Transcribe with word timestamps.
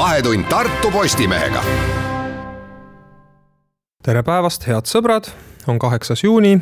vahetund 0.00 0.44
Tartu 0.44 0.90
Postimehega. 0.90 1.62
tere 4.04 4.22
päevast, 4.24 4.64
head 4.64 4.88
sõbrad, 4.88 5.26
on 5.68 5.76
kaheksas 5.78 6.22
juuni. 6.24 6.54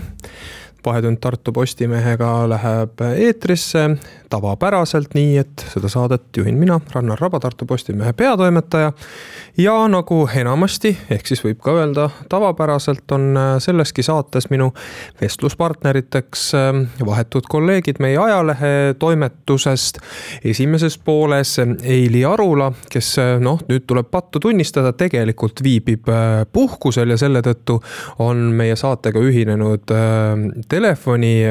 Vahetund 0.84 1.18
Tartu 1.20 1.52
Postimehega 1.52 2.48
läheb 2.48 3.00
eetrisse 3.16 3.88
tavapäraselt 4.30 5.14
nii, 5.14 5.38
et 5.38 5.64
seda 5.72 5.88
saadet 5.88 6.36
juhin 6.36 6.58
mina, 6.60 6.80
Rannar 6.92 7.18
Raba, 7.20 7.40
Tartu 7.40 7.66
Postimehe 7.66 8.12
peatoimetaja. 8.12 8.92
ja 9.58 9.88
nagu 9.88 10.28
enamasti, 10.34 10.92
ehk 11.10 11.26
siis 11.26 11.40
võib 11.44 11.60
ka 11.64 11.72
öelda 11.80 12.08
tavapäraselt, 12.28 13.04
on 13.12 13.36
äh, 13.36 13.54
selleski 13.58 14.02
saates 14.02 14.50
minu 14.50 14.70
vestluspartneriteks 15.20 16.44
äh, 16.54 16.68
vahetud 17.06 17.48
kolleegid 17.48 18.00
meie 18.00 18.18
ajalehe 18.18 18.94
toimetusest. 18.98 19.98
esimeses 20.44 20.98
pooles 20.98 21.56
Eili 21.82 22.24
Arula, 22.24 22.72
kes 22.90 23.14
äh, 23.18 23.34
noh, 23.40 23.60
nüüd 23.68 23.86
tuleb 23.86 24.10
pattu 24.10 24.40
tunnistada, 24.40 24.92
tegelikult 24.92 25.62
viibib 25.64 26.06
puhkusel 26.52 27.10
ja 27.10 27.16
selle 27.16 27.40
tõttu 27.42 27.80
on 28.18 28.36
meie 28.56 28.76
saatega 28.76 29.20
ühinenud 29.20 29.90
telefoni 30.68 31.42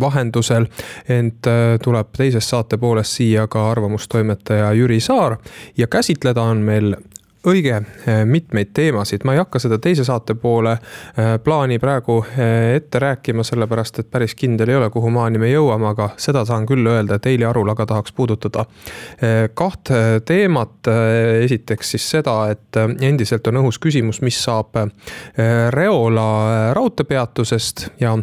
vahendusel, 0.00 0.66
ent 1.08 1.46
tuleb 1.82 2.12
teises 2.16 2.48
saate 2.50 2.78
pooles 2.78 3.16
siia 3.16 3.46
ka 3.46 3.70
arvamustoimetaja 3.70 4.72
Jüri 4.72 5.00
Saar 5.00 5.36
ja 5.76 5.86
käsitleda 5.86 6.42
on 6.42 6.62
meil 6.64 6.94
õige 7.46 7.74
eh, 7.76 8.24
mitmeid 8.24 8.72
teemasid, 8.74 9.24
ma 9.24 9.34
ei 9.34 9.40
hakka 9.42 9.60
seda 9.62 9.78
teise 9.82 10.04
saate 10.06 10.36
poole 10.40 10.74
eh, 10.74 11.34
plaani 11.44 11.78
praegu 11.82 12.18
eh, 12.24 12.74
ette 12.78 13.00
rääkima, 13.02 13.44
sellepärast 13.46 14.00
et 14.00 14.10
päris 14.10 14.34
kindel 14.38 14.72
ei 14.72 14.78
ole, 14.78 14.90
kuhu 14.94 15.10
maani 15.12 15.40
me 15.42 15.50
jõuame, 15.52 15.90
aga 15.92 16.10
seda 16.20 16.44
saan 16.48 16.66
küll 16.68 16.86
öelda, 16.88 17.18
et 17.18 17.28
Heili 17.28 17.46
Arulaga 17.48 17.86
tahaks 17.86 18.12
puudutada 18.12 18.64
kahte 19.54 19.98
teemat. 20.26 20.88
esiteks 21.44 21.90
siis 21.90 22.04
seda, 22.10 22.34
et 22.50 22.76
endiselt 23.00 23.46
on 23.48 23.60
õhus 23.62 23.78
küsimus, 23.80 24.20
mis 24.22 24.36
saab 24.44 24.76
Reola 25.74 26.26
raudteepeatusest 26.76 27.86
ja 28.00 28.14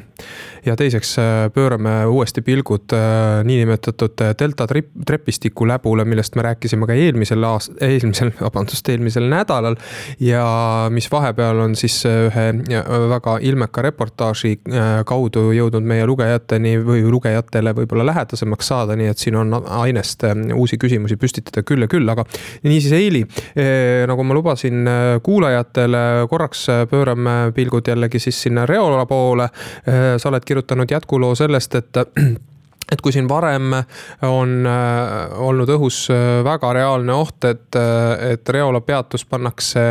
ja 0.66 0.76
teiseks 0.76 1.20
äh, 1.20 1.26
pöörame 1.54 2.06
uuesti 2.06 2.42
pilgud 2.42 2.94
äh, 2.94 3.44
niinimetatud 3.44 4.22
äh, 4.22 4.34
delta 4.40 4.68
trepistiku 5.06 5.66
läbule, 5.68 6.06
millest 6.06 6.36
me 6.36 6.46
rääkisime 6.46 6.88
ka 6.88 6.94
eelmisel 6.94 7.44
aast-, 7.44 7.74
eelmisel, 7.82 8.32
vabandust, 8.46 8.90
eelmisel 8.90 9.26
nädalal. 9.30 9.76
ja 10.20 10.46
mis 10.90 11.10
vahepeal 11.12 11.60
on 11.60 11.76
siis 11.76 12.04
ühe 12.06 12.46
väga 13.10 13.38
ilmeka 13.42 13.82
reportaaži 13.82 14.60
kaudu 15.06 15.50
jõudnud 15.56 15.86
meie 15.88 16.06
lugejateni 16.06 16.76
või 16.86 17.04
lugejatele 17.10 17.74
võib-olla 17.76 18.06
lähedasemaks 18.12 18.68
saada, 18.68 18.96
nii 18.96 19.10
et 19.12 19.22
siin 19.22 19.36
on 19.36 19.54
ainest 19.66 20.24
uusi 20.56 20.78
küsimusi 20.82 21.18
püstitada 21.18 21.64
küll 21.68 21.86
ja 21.86 21.90
küll, 21.92 22.08
aga 22.10 22.26
niisiis, 22.64 22.94
Eili, 22.96 23.24
nagu 24.08 24.24
ma 24.28 24.36
lubasin 24.38 24.86
kuulajatele, 25.24 26.04
korraks 26.30 26.68
pöörame 26.92 27.52
pilgud 27.56 27.88
jällegi 27.88 28.20
siis 28.20 28.42
sinna 28.46 28.66
Reola 28.70 29.06
poole. 29.10 29.50
sa 30.18 30.30
oled 30.30 30.46
kirjutanud 30.52 30.92
jätkuloo 30.92 31.36
sellest, 31.36 31.76
et 31.76 32.02
et 32.92 33.02
kui 33.02 33.14
siin 33.16 33.28
varem 33.30 33.72
on 34.28 34.68
äh, 34.68 35.32
olnud 35.40 35.70
õhus 35.78 36.04
äh, 36.12 36.42
väga 36.44 36.74
reaalne 36.76 37.16
oht, 37.16 37.40
et, 37.48 37.70
äh, 37.80 38.34
et 38.34 38.50
Reola 38.52 38.82
peatus 38.84 39.24
pannakse 39.26 39.86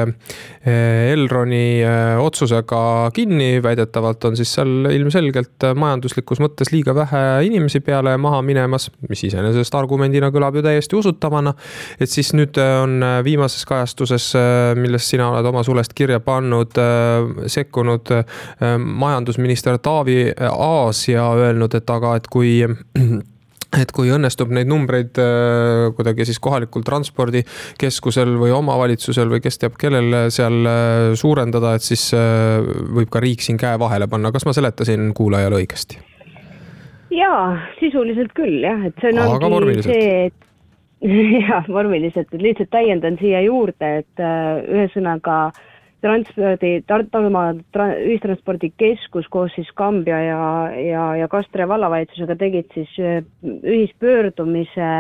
Elroni 0.61 1.81
otsusega 2.21 2.81
kinni, 3.16 3.62
väidetavalt 3.65 4.27
on 4.28 4.34
siis 4.37 4.50
seal 4.59 4.91
ilmselgelt 4.93 5.65
majanduslikus 5.78 6.43
mõttes 6.43 6.69
liiga 6.72 6.93
vähe 6.97 7.22
inimesi 7.47 7.81
peale 7.84 8.12
maha 8.21 8.43
minemas, 8.44 8.91
mis 9.09 9.25
iseenesest 9.31 9.75
argumendina 9.78 10.28
kõlab 10.34 10.59
ju 10.59 10.65
täiesti 10.66 10.99
usutavana. 10.99 11.55
et 12.00 12.12
siis 12.12 12.34
nüüd 12.37 12.60
on 12.60 13.00
viimases 13.25 13.65
kajastuses, 13.69 14.28
milles 14.77 15.09
sina 15.09 15.31
oled 15.31 15.49
oma 15.49 15.65
sulest 15.65 15.97
kirja 15.97 16.21
pannud, 16.21 16.77
sekkunud 17.47 18.12
majandusminister 18.84 19.81
Taavi 19.81 20.34
Aas 20.50 21.06
ja 21.09 21.25
öelnud, 21.33 21.75
et 21.75 21.97
aga, 21.97 22.16
et 22.21 22.28
kui 22.28 22.60
et 23.83 23.93
kui 23.95 24.11
õnnestub 24.11 24.51
neid 24.55 24.69
numbreid 24.71 25.19
äh, 25.23 25.89
kuidagi 25.97 26.27
siis 26.28 26.41
kohalikul 26.43 26.83
transpordikeskusel 26.87 28.34
või 28.41 28.53
omavalitsusel 28.56 29.31
või 29.31 29.43
kes 29.45 29.61
teab, 29.62 29.78
kellel 29.81 30.31
seal 30.34 30.61
äh, 30.67 31.12
suurendada, 31.19 31.77
et 31.78 31.87
siis 31.87 32.09
äh, 32.17 32.59
võib 32.99 33.12
ka 33.12 33.23
riik 33.23 33.45
siin 33.47 33.61
käe 33.61 33.78
vahele 33.81 34.11
panna. 34.11 34.33
kas 34.34 34.47
ma 34.49 34.56
seletasin 34.56 35.12
kuulajale 35.15 35.62
õigesti? 35.62 36.01
jaa, 37.15 37.56
sisuliselt 37.81 38.34
küll 38.37 38.62
jah, 38.62 38.87
et 38.87 39.03
see 39.03 39.15
on 39.15 39.25
Aga 39.25 39.51
ongi 39.51 39.83
see, 39.87 40.28
et 40.28 40.47
jah, 41.49 41.67
vormiliselt, 41.71 42.28
et 42.34 42.43
lihtsalt 42.43 42.71
täiendan 42.75 43.19
siia 43.22 43.41
juurde, 43.47 43.97
et 44.03 44.22
ühesõnaga 44.22 45.43
äh, 45.49 45.67
transpordi, 46.00 46.81
Tartumaa 46.87 47.55
tra-, 47.75 47.94
ühistranspordikeskus 48.00 49.28
koos 49.31 49.55
siis 49.56 49.71
Kambja 49.77 50.21
ja, 50.25 50.43
ja, 50.77 51.06
ja 51.22 51.28
Kastre 51.28 51.69
vallavalitsusega 51.69 52.37
tegid 52.41 52.71
siis 52.75 52.93
äh, 53.00 53.25
ühispöördumise 53.44 54.93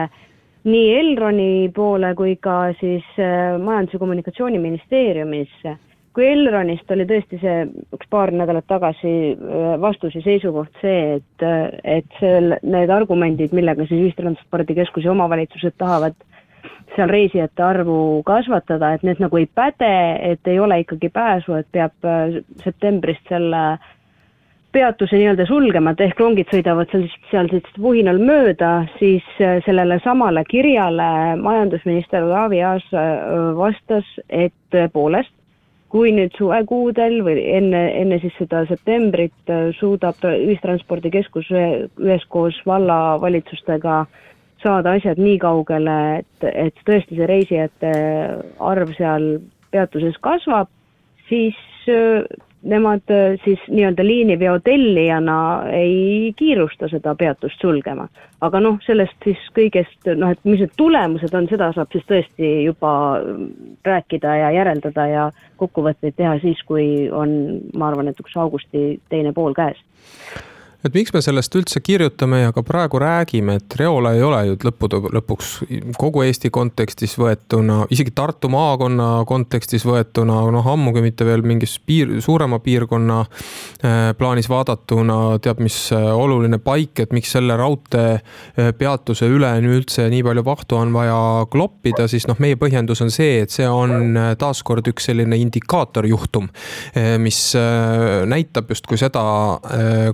nii 0.68 0.88
Elroni 0.98 1.70
poole 1.74 2.14
kui 2.18 2.34
ka 2.36 2.72
siis 2.80 3.06
äh, 3.18 3.56
Majandus- 3.60 3.96
ja 3.96 4.02
Kommunikatsiooniministeeriumisse. 4.02 5.76
kui 6.14 6.26
Elronist 6.26 6.90
oli 6.90 7.04
tõesti 7.06 7.38
see 7.38 7.58
üks 7.94 8.08
paar 8.10 8.32
nädalat 8.34 8.66
tagasi 8.68 9.14
äh, 9.32 9.76
vastus 9.80 10.14
ja 10.18 10.24
seisukoht 10.24 10.74
see, 10.82 11.20
et, 11.20 11.44
et 11.84 12.18
see, 12.18 12.58
need 12.62 12.90
argumendid, 12.90 13.54
millega 13.56 13.86
siis 13.86 14.08
ühistranspordikeskus 14.08 15.06
ja 15.06 15.14
omavalitsused 15.14 15.78
tahavad 15.78 16.18
seal 17.00 17.10
reisijate 17.10 17.64
arvu 17.64 18.20
kasvatada, 18.28 18.94
et 18.94 19.06
need 19.06 19.22
nagu 19.22 19.40
ei 19.40 19.48
päde, 19.48 19.94
et 20.32 20.50
ei 20.50 20.60
ole 20.60 20.82
ikkagi 20.84 21.08
pääsu, 21.12 21.56
et 21.56 21.68
peab 21.72 22.04
äh, 22.04 22.40
septembrist 22.64 23.24
selle 23.32 23.64
peatuse 24.72 25.18
nii-öelda 25.18 25.46
sulgema, 25.48 25.94
et 25.94 26.04
ehk 26.04 26.20
rongid 26.20 26.52
sõidavad 26.52 26.92
seal, 26.92 27.08
seal 27.32 27.50
siis 27.50 27.80
vuhinal 27.80 28.20
mööda, 28.22 28.84
siis 29.00 29.26
äh, 29.40 29.58
sellele 29.66 29.98
samale 30.04 30.44
kirjale 30.48 31.10
majandusminister 31.40 32.28
Taavi 32.28 32.62
Aas 32.62 32.86
äh, 32.92 33.10
vastas, 33.56 34.08
et 34.28 34.54
tõepoolest, 34.74 35.32
kui 35.90 36.12
nüüd 36.14 36.36
suvekuudel 36.38 37.18
või 37.26 37.40
enne, 37.56 37.86
enne 37.98 38.20
siis 38.22 38.36
seda 38.38 38.62
septembrit 38.68 39.50
suudab 39.80 40.20
ühistranspordikeskus 40.22 41.48
üheskoos 41.50 42.60
vallavalitsustega 42.68 43.96
äh, 44.04 44.28
saada 44.62 44.96
asjad 44.98 45.20
nii 45.20 45.38
kaugele, 45.40 45.96
et, 46.20 46.46
et 46.50 46.84
tõesti 46.86 47.16
see 47.18 47.28
reisijate 47.28 47.94
arv 48.60 48.92
seal 48.98 49.32
peatuses 49.70 50.16
kasvab, 50.24 50.70
siis 51.28 51.58
äh, 51.88 52.24
nemad 52.62 53.12
äh, 53.14 53.38
siis 53.44 53.60
nii-öelda 53.68 54.04
liiniveo 54.04 54.58
tellijana 54.64 55.36
ei 55.72 56.32
kiirusta 56.36 56.88
seda 56.92 57.14
peatust 57.14 57.60
sulgema. 57.60 58.08
aga 58.40 58.60
noh, 58.60 58.78
sellest 58.84 59.16
siis 59.24 59.40
kõigest 59.56 60.12
noh, 60.16 60.32
et 60.32 60.44
mis 60.44 60.60
need 60.60 60.76
tulemused 60.76 61.34
on, 61.36 61.48
seda 61.48 61.72
saab 61.76 61.92
siis 61.92 62.04
tõesti 62.08 62.52
juba 62.64 62.92
rääkida 63.84 64.36
ja 64.42 64.52
järeldada 64.56 65.06
ja 65.06 65.26
kokkuvõtteid 65.60 66.16
teha 66.16 66.38
siis, 66.44 66.62
kui 66.68 67.08
on, 67.12 67.60
ma 67.76 67.90
arvan, 67.90 68.08
et 68.08 68.20
üks 68.20 68.36
augusti 68.36 68.94
teine 69.08 69.32
pool 69.36 69.56
käes 69.56 69.80
et 70.84 70.94
miks 70.96 71.12
me 71.12 71.20
sellest 71.24 71.54
üldse 71.58 71.80
kirjutame 71.84 72.40
ja 72.40 72.52
ka 72.56 72.62
praegu 72.64 73.00
räägime, 73.02 73.58
et 73.60 73.76
Reola 73.76 74.14
ei 74.16 74.22
ole 74.24 74.40
ju 74.48 74.56
lõppude 74.64 75.00
lõpuks 75.12 75.50
kogu 76.00 76.24
Eesti 76.24 76.50
kontekstis 76.54 77.16
võetuna, 77.20 77.82
isegi 77.92 78.14
Tartu 78.16 78.48
maakonna 78.52 79.26
kontekstis 79.28 79.84
võetuna, 79.88 80.40
noh 80.54 80.70
ammugi 80.72 81.02
mitte 81.04 81.26
veel 81.28 81.44
mingis 81.46 81.76
piir, 81.84 82.16
suurema 82.24 82.60
piirkonna 82.64 83.18
äh, 83.20 83.98
plaanis 84.16 84.48
vaadatuna, 84.50 85.18
teab 85.44 85.60
mis 85.64 85.76
äh, 85.96 86.06
oluline 86.16 86.60
paik, 86.64 87.04
et 87.04 87.12
miks 87.16 87.34
selle 87.36 87.56
raudtee 87.60 88.16
äh, 88.16 89.28
üle 89.30 89.52
üldse 89.70 90.08
nii 90.10 90.24
palju 90.24 90.44
vahtu 90.46 90.80
on 90.80 90.94
vaja 90.96 91.20
kloppida, 91.52 92.08
siis 92.08 92.26
noh, 92.30 92.40
meie 92.40 92.56
põhjendus 92.60 93.04
on 93.04 93.12
see, 93.12 93.42
et 93.44 93.52
see 93.52 93.68
on 93.68 94.16
taaskord 94.40 94.86
üks 94.90 95.10
selline 95.10 95.36
indikaatorjuhtum, 95.40 96.48
mis 97.22 97.40
näitab 98.30 98.70
justkui 98.72 98.98
seda, 99.00 99.22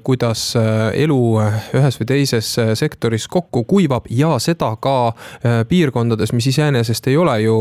kuidas 0.05 0.56
elu 0.57 1.19
äh, 1.43 1.69
ühes 1.77 1.99
või 2.01 2.09
teises 2.09 2.51
äh, 2.61 2.73
sektoris 2.79 3.27
kokku 3.29 3.65
kuivab 3.69 4.07
ja 4.11 4.37
seda 4.43 4.73
ka 4.81 5.13
piirkondades, 5.69 6.33
mis 6.35 6.47
iseenesest 6.51 7.07
ei 7.11 7.17
ole 7.19 7.35
ju 7.43 7.55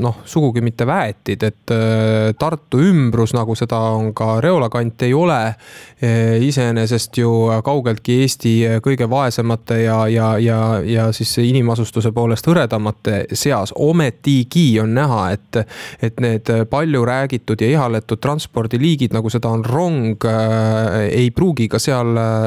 noh, 0.00 0.20
sugugi 0.28 0.60
mitte 0.64 0.86
väetid, 0.86 1.42
et 1.46 1.72
Tartu 2.38 2.80
ümbrus, 2.82 3.32
nagu 3.36 3.54
seda 3.58 3.78
on 3.94 4.10
ka 4.16 4.38
Reola 4.42 4.68
kant, 4.72 5.02
ei 5.06 5.14
ole 5.14 5.38
iseenesest 6.44 7.18
ju 7.20 7.30
kaugeltki 7.64 8.18
Eesti 8.22 8.52
kõige 8.84 9.08
vaesemate 9.10 9.80
ja, 9.82 9.98
ja, 10.10 10.28
ja, 10.42 10.58
ja 10.84 11.08
siis 11.16 11.32
inimasustuse 11.42 12.12
poolest 12.14 12.46
hõredamate 12.48 13.24
seas. 13.32 13.72
ometigi 13.76 14.80
on 14.82 14.94
näha, 14.98 15.22
et, 15.36 15.60
et 16.02 16.20
need 16.22 16.52
palju 16.70 17.04
räägitud 17.04 17.60
ja 17.60 17.70
ihaletud 17.70 18.22
transpordiliigid, 18.22 19.14
nagu 19.16 19.30
seda 19.32 19.52
on 19.52 19.64
rong, 19.64 20.28
ei 21.10 21.30
pruugi 21.34 21.68
ka 21.68 21.82
seal 21.82 22.18
Äh, 22.18 22.37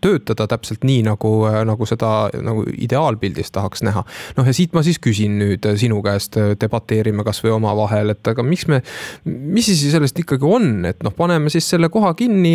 töötada 0.00 0.46
täpselt 0.46 0.84
nii, 0.84 1.02
nagu, 1.06 1.30
äh, 1.46 1.60
nagu 1.66 1.86
seda 1.86 2.30
nagu 2.42 2.64
ideaalpildis 2.72 3.52
tahaks 3.54 3.82
näha. 3.86 4.04
noh, 4.36 4.46
ja 4.46 4.54
siit 4.54 4.72
ma 4.74 4.82
siis 4.82 4.98
küsin 5.02 5.38
nüüd 5.38 5.66
sinu 5.78 6.02
käest, 6.02 6.36
äh, 6.36 6.54
debateerime 6.60 7.24
kasvõi 7.24 7.54
omavahel, 7.56 8.14
et 8.14 8.28
aga 8.28 8.42
miks 8.42 8.66
me, 8.70 8.82
mis 9.24 9.66
siis 9.70 9.84
sellest 9.92 10.18
ikkagi 10.18 10.46
on, 10.46 10.84
et 10.88 11.02
noh, 11.04 11.14
paneme 11.16 11.50
siis 11.50 11.68
selle 11.68 11.88
koha 11.92 12.14
kinni, 12.18 12.54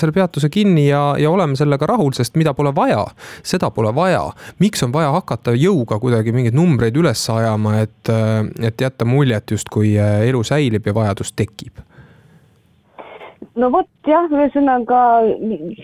selle 0.00 0.12
peatuse 0.16 0.50
kinni 0.52 0.88
ja, 0.88 1.02
ja 1.20 1.30
oleme 1.30 1.58
sellega 1.58 1.86
rahul, 1.90 2.12
sest 2.16 2.38
mida 2.40 2.54
pole 2.56 2.72
vaja, 2.76 3.04
seda 3.42 3.70
pole 3.74 3.92
vaja. 3.94 4.24
miks 4.58 4.82
on 4.86 4.92
vaja 4.92 5.12
hakata 5.14 5.54
jõuga 5.56 6.00
kuidagi 6.00 6.32
mingeid 6.32 6.56
numbreid 6.56 6.96
üles 6.96 7.22
ajama, 7.30 7.78
et, 7.84 8.12
et 8.60 8.80
jätta 8.80 9.04
muljet, 9.04 9.50
justkui 9.50 9.96
elu 9.98 10.42
säilib 10.46 10.86
ja 10.86 10.94
vajadus 10.96 11.32
tekib 11.36 11.89
no 13.60 13.70
vot 13.74 13.88
jah, 14.08 14.26
ühesõnaga 14.32 15.02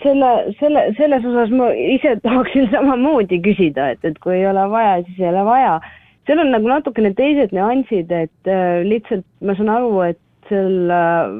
selle, 0.03 0.31
selle, 0.59 0.83
selles 0.97 1.25
osas 1.31 1.53
ma 1.53 1.69
ise 1.77 2.15
tahaksin 2.25 2.69
samamoodi 2.73 3.41
küsida, 3.45 3.91
et, 3.95 4.03
et 4.07 4.19
kui 4.23 4.37
ei 4.39 4.47
ole 4.49 4.67
vaja, 4.73 4.99
siis 5.07 5.23
ei 5.23 5.31
ole 5.31 5.45
vaja. 5.47 5.79
seal 6.27 6.43
on 6.43 6.51
nagu 6.51 6.67
natukene 6.71 7.13
teised 7.17 7.53
nüansid, 7.55 8.11
et 8.11 8.51
äh, 8.51 8.83
lihtsalt 8.87 9.25
ma 9.41 9.55
saan 9.55 9.73
aru, 9.77 9.91
et 10.09 10.21
seal 10.49 10.91
äh, 10.91 11.31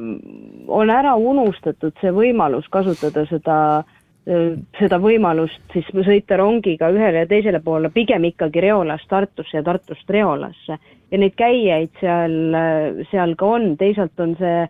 on 0.68 0.92
ära 0.92 1.16
unustatud 1.16 1.96
see 2.02 2.12
võimalus 2.16 2.68
kasutada 2.72 3.26
seda 3.30 3.60
äh, 3.80 4.58
seda 4.80 5.00
võimalust 5.00 5.62
siis 5.74 5.88
sõita 5.92 6.40
rongiga 6.40 6.90
ühele 6.92 7.24
ja 7.24 7.30
teisele 7.30 7.62
poole, 7.64 7.92
pigem 7.94 8.28
ikkagi 8.28 8.64
Reolast 8.68 9.08
Tartusse 9.10 9.60
ja 9.60 9.64
Tartust 9.64 10.10
Reolasse. 10.10 10.78
ja 11.12 11.18
neid 11.18 11.36
käijaid 11.40 11.94
seal, 12.02 12.38
äh, 12.56 13.06
seal 13.12 13.36
ka 13.40 13.54
on, 13.58 13.76
teisalt 13.80 14.20
on 14.20 14.36
see 14.40 14.68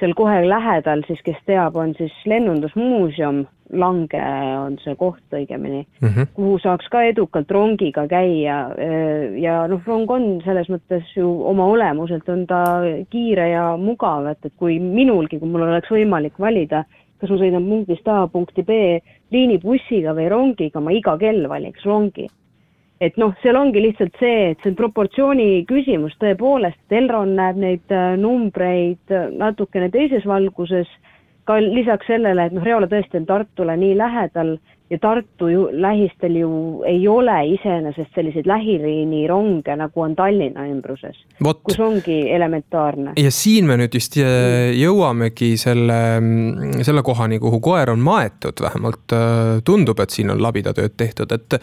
seal 0.00 0.14
kohe 0.16 0.40
lähedal 0.48 1.02
siis, 1.06 1.20
kes 1.24 1.38
teab, 1.48 1.76
on 1.76 1.94
siis 1.98 2.14
lennundusmuuseum, 2.28 3.46
Lange 3.74 4.20
on 4.60 4.76
see 4.78 4.94
koht 4.94 5.34
õigemini 5.34 5.80
mm, 5.82 6.08
-hmm. 6.08 6.28
kuhu 6.36 6.58
saaks 6.62 6.86
ka 6.86 7.00
edukalt 7.02 7.50
rongiga 7.50 8.04
käia. 8.06 8.58
Ja 9.42 9.56
noh, 9.66 9.82
rong 9.86 10.10
on 10.10 10.28
selles 10.44 10.70
mõttes 10.70 11.10
ju 11.16 11.26
oma 11.50 11.66
olemuselt 11.66 12.28
on 12.28 12.46
ta 12.46 12.62
kiire 13.10 13.48
ja 13.50 13.64
mugav, 13.76 14.30
et, 14.30 14.38
et 14.46 14.54
kui 14.56 14.78
minulgi, 14.78 15.40
kui 15.42 15.50
mul 15.50 15.66
oleks 15.66 15.90
võimalik 15.90 16.38
valida, 16.38 16.84
kas 17.18 17.30
ma 17.30 17.40
sõidan 17.42 17.66
punktist 17.66 18.06
A 18.08 18.28
punkti 18.30 18.62
B 18.62 19.00
liinibussiga 19.34 20.14
või 20.14 20.28
rongiga, 20.30 20.80
ma 20.80 20.94
iga 20.94 21.18
kell 21.18 21.48
valiks 21.50 21.82
rongi 21.82 22.28
et 23.00 23.18
noh, 23.20 23.34
seal 23.42 23.58
ongi 23.60 23.82
lihtsalt 23.84 24.16
see, 24.20 24.52
et 24.52 24.62
see 24.62 24.72
on 24.72 24.78
proportsiooni 24.78 25.64
küsimus. 25.68 26.16
Tõepoolest, 26.22 26.80
Elron 26.96 27.34
näeb 27.38 27.60
neid 27.60 27.92
äh, 27.94 28.14
numbreid 28.20 29.12
äh, 29.12 29.28
natukene 29.36 29.90
teises 29.92 30.24
valguses, 30.28 30.88
ka 31.46 31.60
lisaks 31.62 32.08
sellele, 32.10 32.48
et 32.48 32.56
noh, 32.56 32.64
Reola 32.66 32.88
tõesti 32.90 33.20
on 33.20 33.28
Tartule 33.28 33.76
nii 33.78 33.92
lähedal 33.98 34.56
ja 34.90 34.98
Tartu 35.02 35.48
ju 35.50 35.62
lähistel 35.74 36.38
ju 36.38 36.50
ei 36.86 37.00
ole 37.10 37.34
iseenesest 37.54 38.14
selliseid 38.14 38.46
lähiliinironge, 38.50 39.74
nagu 39.78 40.02
on 40.02 40.14
Tallinna 40.18 40.64
ümbruses, 40.70 41.18
kus 41.38 41.78
ongi 41.82 42.20
elementaarne. 42.34 43.16
ja 43.18 43.32
siin 43.34 43.66
me 43.66 43.76
nüüd 43.78 43.94
vist 43.94 44.18
äh, 44.22 44.72
jõuamegi 44.78 45.52
selle, 45.60 45.98
mm, 46.20 46.86
selle 46.86 47.02
kohani, 47.06 47.38
kuhu 47.42 47.60
koer 47.62 47.92
on 47.94 48.02
maetud, 48.02 48.62
vähemalt 48.62 49.14
tundub, 49.66 50.00
et 50.02 50.14
siin 50.14 50.32
on 50.34 50.42
labidatööd 50.42 50.96
tehtud, 50.98 51.34
et 51.34 51.60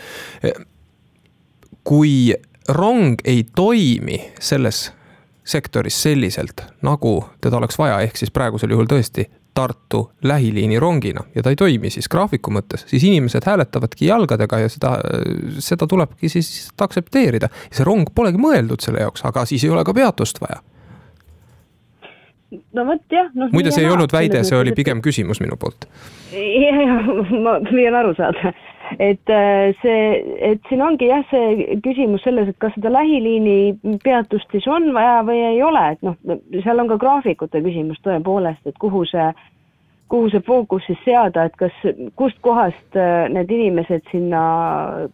kui 1.83 2.33
rong 2.69 3.15
ei 3.25 3.45
toimi 3.55 4.19
selles 4.39 4.93
sektoris 5.43 6.03
selliselt, 6.03 6.63
nagu 6.81 7.25
teda 7.41 7.57
oleks 7.57 7.77
vaja, 7.79 7.99
ehk 8.01 8.17
siis 8.17 8.31
praegusel 8.31 8.71
juhul 8.71 8.87
tõesti 8.89 9.27
Tartu 9.53 10.11
lähiliini 10.25 10.79
rongina 10.79 11.21
ja 11.35 11.43
ta 11.45 11.51
ei 11.53 11.55
toimi 11.55 11.89
siis 11.93 12.07
graafiku 12.09 12.49
mõttes, 12.51 12.87
siis 12.89 13.03
inimesed 13.05 13.45
hääletavadki 13.45 14.07
jalgadega 14.07 14.63
ja 14.63 14.69
seda, 14.69 14.95
seda 15.61 15.85
tulebki 15.87 16.29
siis 16.29 16.71
aktsepteerida. 16.81 17.51
see 17.69 17.85
rong 17.85 18.09
polegi 18.15 18.41
mõeldud 18.41 18.81
selle 18.81 19.03
jaoks, 19.03 19.21
aga 19.29 19.45
siis 19.45 19.63
ei 19.63 19.69
ole 19.69 19.83
ka 19.85 19.93
peatust 19.93 20.41
vaja. 20.41 20.57
no 22.73 22.85
vot 22.87 23.13
jah 23.13 23.29
no,. 23.35 23.51
muide, 23.53 23.71
see 23.71 23.85
ei 23.85 23.91
olnud 23.91 24.15
väide, 24.15 24.41
see 24.43 24.57
oli 24.57 24.73
pigem 24.73 25.05
küsimus 25.05 25.43
minu 25.43 25.59
poolt. 25.59 25.85
ja, 26.33 26.73
ja 26.73 26.97
ma 27.45 27.59
püüan 27.69 27.99
aru 28.01 28.15
saada 28.17 28.55
et 28.99 29.29
äh, 29.29 29.71
see, 29.81 30.03
et 30.51 30.61
siin 30.69 30.81
ongi 30.85 31.07
jah, 31.09 31.23
see 31.31 31.77
küsimus 31.85 32.23
selles, 32.25 32.49
et 32.51 32.59
kas 32.61 32.75
seda 32.77 32.91
lähiliini 32.93 33.97
peatust 34.03 34.51
siis 34.51 34.67
on 34.67 34.91
vaja 34.95 35.21
või 35.27 35.39
ei 35.53 35.63
ole, 35.63 35.83
et 35.95 36.05
noh, 36.05 36.17
seal 36.63 36.83
on 36.83 36.91
ka 36.91 36.99
graafikute 37.01 37.63
küsimus 37.65 38.01
tõepoolest, 38.05 38.65
et 38.69 38.77
kuhu 38.81 39.03
see, 39.09 39.29
kuhu 40.11 40.29
see 40.33 40.43
fookus 40.45 40.85
siis 40.89 40.99
seada, 41.05 41.45
et 41.47 41.55
kas, 41.59 41.79
kustkohast 42.19 42.99
äh, 42.99 43.29
need 43.33 43.53
inimesed 43.53 44.05
sinna, 44.11 44.43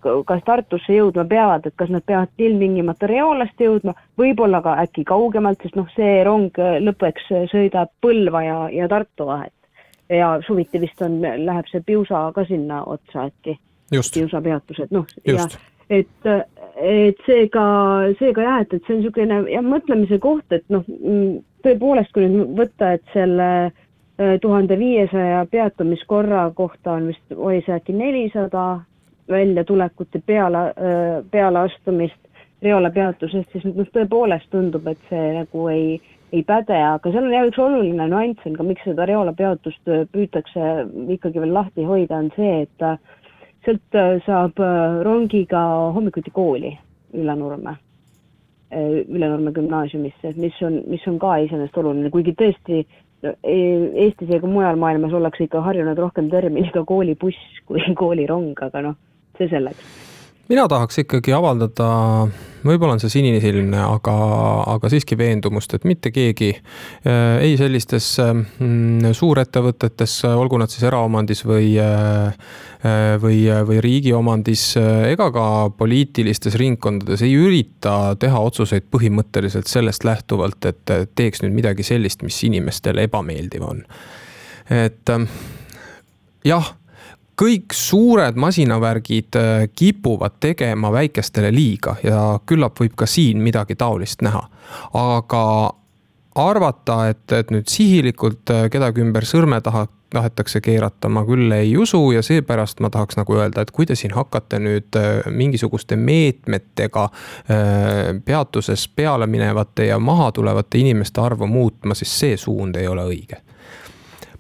kas 0.02 0.44
Tartusse 0.48 0.98
jõudma 0.98 1.28
peavad, 1.30 1.70
et 1.70 1.78
kas 1.80 1.94
nad 1.94 2.06
peavad 2.06 2.34
ilmtingimata 2.38 3.10
Reolast 3.12 3.62
jõudma, 3.62 3.96
võib-olla 4.20 4.64
ka 4.66 4.80
äkki 4.84 5.06
kaugemalt, 5.08 5.62
sest 5.64 5.80
noh, 5.80 5.88
see 5.96 6.20
rong 6.28 6.60
lõpuks 6.88 7.32
sõidab 7.54 7.94
Põlva 8.02 8.44
ja, 8.48 8.60
ja 8.74 8.92
Tartu 8.92 9.30
vahet 9.30 9.54
ja 10.10 10.42
suviti 10.48 10.82
vist 10.82 11.02
on, 11.02 11.22
läheb 11.22 11.68
see 11.72 11.84
Piusa 11.86 12.30
ka 12.36 12.46
sinna 12.50 12.84
otsa 12.84 13.28
äkki. 13.30 13.60
Piusa 13.92 14.42
peatused, 14.42 14.94
noh, 14.96 15.06
ja 15.28 15.48
et, 15.90 16.08
et 16.76 17.22
seega, 17.26 17.66
seega 18.20 18.46
jah, 18.46 18.62
et, 18.64 18.74
et 18.74 18.86
see 18.86 18.96
on 18.96 19.02
niisugune 19.02 19.40
jah, 19.50 19.66
mõtlemise 19.66 20.20
koht, 20.22 20.46
et 20.54 20.66
noh, 20.74 20.86
tõepoolest, 21.66 22.14
kui 22.16 22.28
nüüd 22.30 22.54
võtta, 22.60 22.94
et 22.98 23.14
selle 23.14 23.50
äh, 23.66 24.36
tuhande 24.44 24.78
viiesaja 24.80 25.44
peatumiskorra 25.52 26.50
kohta 26.56 26.98
on 27.00 27.10
vist, 27.12 27.26
oli 27.36 27.64
see 27.66 27.76
äkki 27.76 27.96
nelisada 27.98 28.70
väljatulekut 29.30 30.16
ja 30.16 30.24
peale, 30.26 30.66
äh, 30.70 31.12
pealeastumist 31.32 32.18
Reola 32.60 32.90
peatusest, 32.92 33.54
siis 33.54 33.64
noh, 33.64 33.88
tõepoolest 33.96 34.50
tundub, 34.52 34.88
et 34.92 35.00
see 35.08 35.28
nagu 35.38 35.68
ei, 35.72 35.94
ei 36.36 36.42
päde, 36.44 36.76
aga 36.76 37.12
seal 37.12 37.30
on 37.30 37.32
jah 37.32 37.46
üks 37.48 37.60
oluline 37.64 38.08
nüanss 38.12 38.50
on 38.50 38.58
ka, 38.58 38.66
miks 38.68 38.84
seda 38.84 39.08
Reola 39.08 39.32
peatust 39.34 39.88
äh, 39.88 40.04
püütakse 40.12 40.66
ikkagi 41.16 41.40
veel 41.40 41.56
lahti 41.56 41.88
hoida, 41.88 42.20
on 42.20 42.28
see, 42.36 42.66
et 42.68 42.86
äh, 42.86 43.00
sealt 43.66 43.98
äh, 43.98 44.18
saab 44.26 44.60
rongiga 45.06 45.62
hommikuti 45.96 46.32
kooli 46.32 46.74
Ülenurme, 47.14 47.74
Ülenurme 48.70 49.52
gümnaasiumisse, 49.52 50.36
mis 50.38 50.60
on, 50.62 50.84
mis 50.88 51.08
on 51.10 51.18
ka 51.20 51.40
iseenesest 51.42 51.78
oluline, 51.82 52.12
kuigi 52.14 52.36
tõesti 52.38 52.84
e, 52.84 53.32
Eestis 54.06 54.30
ja 54.30 54.38
ka 54.44 54.52
mujal 54.52 54.78
maailmas 54.78 55.16
ollakse 55.18 55.48
ikka 55.48 55.64
harjunud 55.66 55.98
rohkem 55.98 56.30
terminiga 56.30 56.86
koolibuss 56.86 57.64
kui 57.66 57.82
koolirong, 58.04 58.54
aga 58.70 58.86
noh, 58.92 59.00
see 59.40 59.50
selleks 59.50 60.09
mina 60.50 60.66
tahaks 60.70 61.04
ikkagi 61.04 61.34
avaldada, 61.36 61.88
võib-olla 62.66 62.96
on 62.96 63.02
see 63.02 63.12
sinisilmne, 63.14 63.80
aga, 63.84 64.16
aga 64.74 64.90
siiski 64.92 65.18
veendumust, 65.20 65.76
et 65.78 65.86
mitte 65.88 66.12
keegi 66.14 66.50
äh, 66.56 67.38
ei 67.46 67.54
sellistes 67.60 68.08
mm, 68.24 69.12
suurettevõtetes, 69.16 70.16
olgu 70.32 70.60
nad 70.62 70.74
siis 70.74 70.88
eraomandis 70.90 71.44
või, 71.46 71.76
äh, 71.84 72.50
või, 73.22 73.44
või 73.70 73.84
riigi 73.86 74.16
omandis 74.16 74.72
ega 74.80 75.30
ka 75.36 75.46
poliitilistes 75.78 76.58
ringkondades 76.60 77.24
ei 77.28 77.36
ürita 77.38 78.16
teha 78.20 78.42
otsuseid 78.50 78.90
põhimõtteliselt 78.90 79.70
sellest 79.70 80.08
lähtuvalt, 80.08 80.66
et 80.72 80.98
teeks 81.14 81.46
nüüd 81.46 81.60
midagi 81.62 81.86
sellist, 81.86 82.26
mis 82.26 82.42
inimestele 82.50 83.06
ebameeldiv 83.10 83.70
on. 83.70 83.86
et 84.70 85.16
jah 86.46 86.74
kõik 87.40 87.74
suured 87.76 88.36
masinavärgid 88.40 89.36
äh, 89.40 89.68
kipuvad 89.76 90.40
tegema 90.40 90.92
väikestele 90.92 91.52
liiga 91.56 91.96
ja 92.04 92.24
küllap 92.46 92.80
võib 92.80 92.98
ka 93.00 93.08
siin 93.08 93.44
midagi 93.44 93.78
taolist 93.80 94.24
näha. 94.26 94.44
aga 94.94 95.44
arvata, 96.40 97.10
et, 97.10 97.32
et 97.32 97.52
nüüd 97.52 97.72
sihilikult 97.72 98.52
äh, 98.52 98.68
kedagi 98.72 99.04
ümber 99.06 99.28
sõrme 99.28 99.62
taha 99.64 99.88
tahetakse 100.10 100.58
keerata, 100.66 101.10
ma 101.10 101.22
küll 101.22 101.52
ei 101.54 101.76
usu 101.78 102.00
ja 102.12 102.24
seepärast 102.26 102.80
ma 102.82 102.90
tahaks 102.90 103.20
nagu 103.20 103.36
öelda, 103.38 103.62
et 103.62 103.72
kui 103.72 103.86
te 103.86 103.96
siin 103.96 104.16
hakkate 104.18 104.60
nüüd 104.60 104.98
äh, 104.98 105.20
mingisuguste 105.30 105.96
meetmetega 105.96 107.10
peatuses 108.26 108.88
peale 108.96 109.28
minevate 109.30 109.86
ja 109.92 110.00
maha 110.00 110.32
tulevate 110.34 110.82
inimeste 110.82 111.22
arvu 111.22 111.48
muutma, 111.48 111.96
siis 111.96 112.16
see 112.20 112.38
suund 112.42 112.76
ei 112.82 112.90
ole 112.90 113.06
õige 113.06 113.44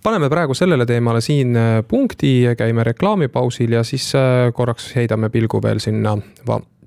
paneme 0.03 0.29
praegu 0.29 0.53
sellele 0.53 0.85
teemale 0.85 1.21
siin 1.21 1.55
äh, 1.57 1.83
punkti, 1.87 2.43
käime 2.57 2.83
reklaamipausil 2.83 3.71
ja 3.71 3.83
siis 3.83 4.11
äh, 4.15 4.53
korraks 4.53 4.93
heidame 4.95 5.29
pilgu 5.29 5.61
veel 5.63 5.79
sinna 5.79 6.17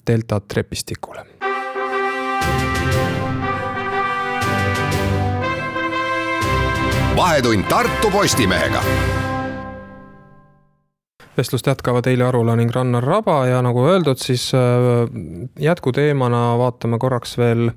delta 0.06 0.40
trepistikule. 0.40 1.26
vahetund 7.16 7.64
Tartu 7.68 8.10
Postimehega 8.10 8.82
vestlust 11.36 11.66
jätkavad 11.66 12.06
Eili 12.06 12.24
Arula 12.26 12.56
ning 12.56 12.70
Rannar 12.74 13.04
Raba 13.04 13.46
ja 13.46 13.62
nagu 13.64 13.86
öeldud, 13.88 14.20
siis 14.20 14.50
äh, 14.54 15.06
jätkuteemana 15.60 16.42
vaatame 16.60 16.98
korraks 16.98 17.36
veel 17.38 17.70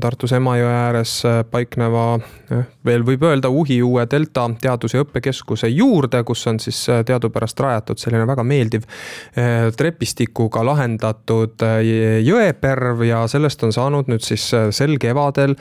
Tartus 0.00 0.32
Emajõe 0.32 0.70
ääres 0.72 1.14
paikneva 1.50 2.04
veel 2.86 3.04
võib 3.06 3.24
öelda 3.26 3.50
uhi 3.52 3.78
uue 3.84 4.04
Delta 4.10 4.46
teadus- 4.60 4.94
ja 4.94 5.04
õppekeskuse 5.04 5.68
juurde, 5.70 6.22
kus 6.24 6.46
on 6.50 6.60
siis 6.62 6.78
äh, 6.88 7.02
teadupärast 7.06 7.60
rajatud 7.60 8.00
selline 8.00 8.26
väga 8.28 8.44
meeldiv 8.46 8.86
äh, 8.86 9.68
trepistikuga 9.76 10.64
lahendatud 10.66 11.62
äh, 11.66 11.80
jõeperv 12.26 13.04
ja 13.06 13.22
sellest 13.30 13.62
on 13.66 13.74
saanud 13.76 14.10
nüüd 14.10 14.24
siis 14.24 14.48
sel 14.50 14.96
kevadel 15.00 15.54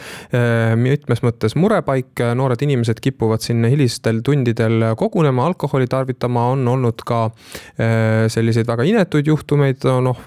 mitmes 0.79 1.21
mõttes 1.23 1.55
murepaik. 1.59 2.21
noored 2.35 2.61
inimesed 2.63 2.99
kipuvad 3.03 3.43
sinna 3.43 3.69
hilistel 3.71 4.21
tundidel 4.25 4.93
kogunema, 4.97 5.45
alkoholi 5.45 5.87
tarvitama, 5.87 6.45
on 6.53 6.58
olnud 6.67 7.01
ka 7.07 7.29
selliseid 8.29 8.67
väga 8.67 8.85
inetuid 8.89 9.27
juhtumeid, 9.31 9.85
noh 10.03 10.25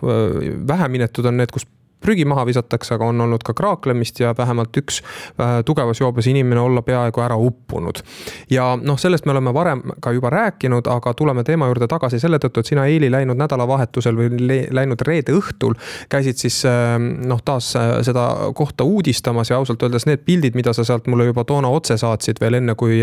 vähem 0.69 0.95
inetud 1.01 1.27
on 1.29 1.41
need, 1.41 1.53
kus 1.53 1.67
prügi 2.03 2.25
maha 2.29 2.47
visatakse, 2.49 2.95
aga 2.97 3.09
on 3.13 3.21
olnud 3.21 3.45
ka 3.47 3.55
kraaklemist 3.55 4.21
ja 4.21 4.35
vähemalt 4.39 4.77
üks 4.79 5.01
äh, 5.03 5.61
tugevas 5.67 6.01
joobes 6.01 6.27
inimene 6.31 6.61
olla 6.61 6.83
peaaegu 6.83 7.21
ära 7.21 7.37
uppunud. 7.37 8.03
ja 8.51 8.73
noh, 8.81 8.99
sellest 8.99 9.27
me 9.27 9.35
oleme 9.35 9.55
varem 9.55 9.83
ka 10.01 10.13
juba 10.13 10.31
rääkinud, 10.31 10.89
aga 10.91 11.15
tuleme 11.15 11.45
teema 11.45 11.69
juurde 11.71 11.89
tagasi 11.89 12.21
selle 12.21 12.41
tõttu, 12.43 12.63
et 12.63 12.73
sina, 12.73 12.87
Eili, 12.87 13.11
läinud 13.11 13.39
nädalavahetusel 13.39 14.17
või 14.17 14.49
läinud 14.71 15.01
reede 15.07 15.37
õhtul 15.37 15.77
käisid 16.09 16.41
siis 16.41 16.63
äh, 16.69 16.97
noh, 16.99 17.43
taas 17.45 17.75
äh, 17.77 17.99
seda 18.07 18.27
kohta 18.55 18.85
uudistamas 18.85 19.51
ja 19.51 19.61
ausalt 19.61 19.83
öeldes 19.83 20.07
need 20.09 20.25
pildid, 20.27 20.57
mida 20.59 20.73
sa 20.73 20.85
sealt 20.85 21.07
mulle 21.07 21.29
juba 21.31 21.45
toona 21.45 21.71
otse 21.73 21.97
saatsid 22.01 22.41
veel 22.41 22.59
enne, 22.59 22.75
kui 22.79 23.03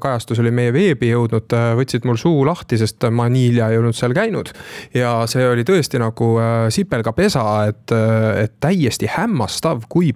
kajastus 0.00 0.38
oli 0.40 0.50
meie 0.54 0.72
veebi 0.72 1.10
jõudnud, 1.10 1.52
võtsid 1.78 2.06
mul 2.08 2.18
suu 2.20 2.44
lahti, 2.46 2.78
sest 2.80 3.04
ma 3.14 3.28
nii 3.30 3.50
hilja 3.50 3.68
ei 3.70 3.78
olnud 3.78 3.96
seal 3.96 4.14
käinud. 4.16 4.52
ja 4.94 5.12
see 5.30 5.46
oli 5.48 5.64
tõesti 5.66 6.00
nagu 6.00 6.30
sipelgapesa, 6.72 7.44
et 7.70 7.94
et 8.42 8.54
täiesti 8.62 9.08
hämmastav, 9.10 9.84
kui, 9.88 10.12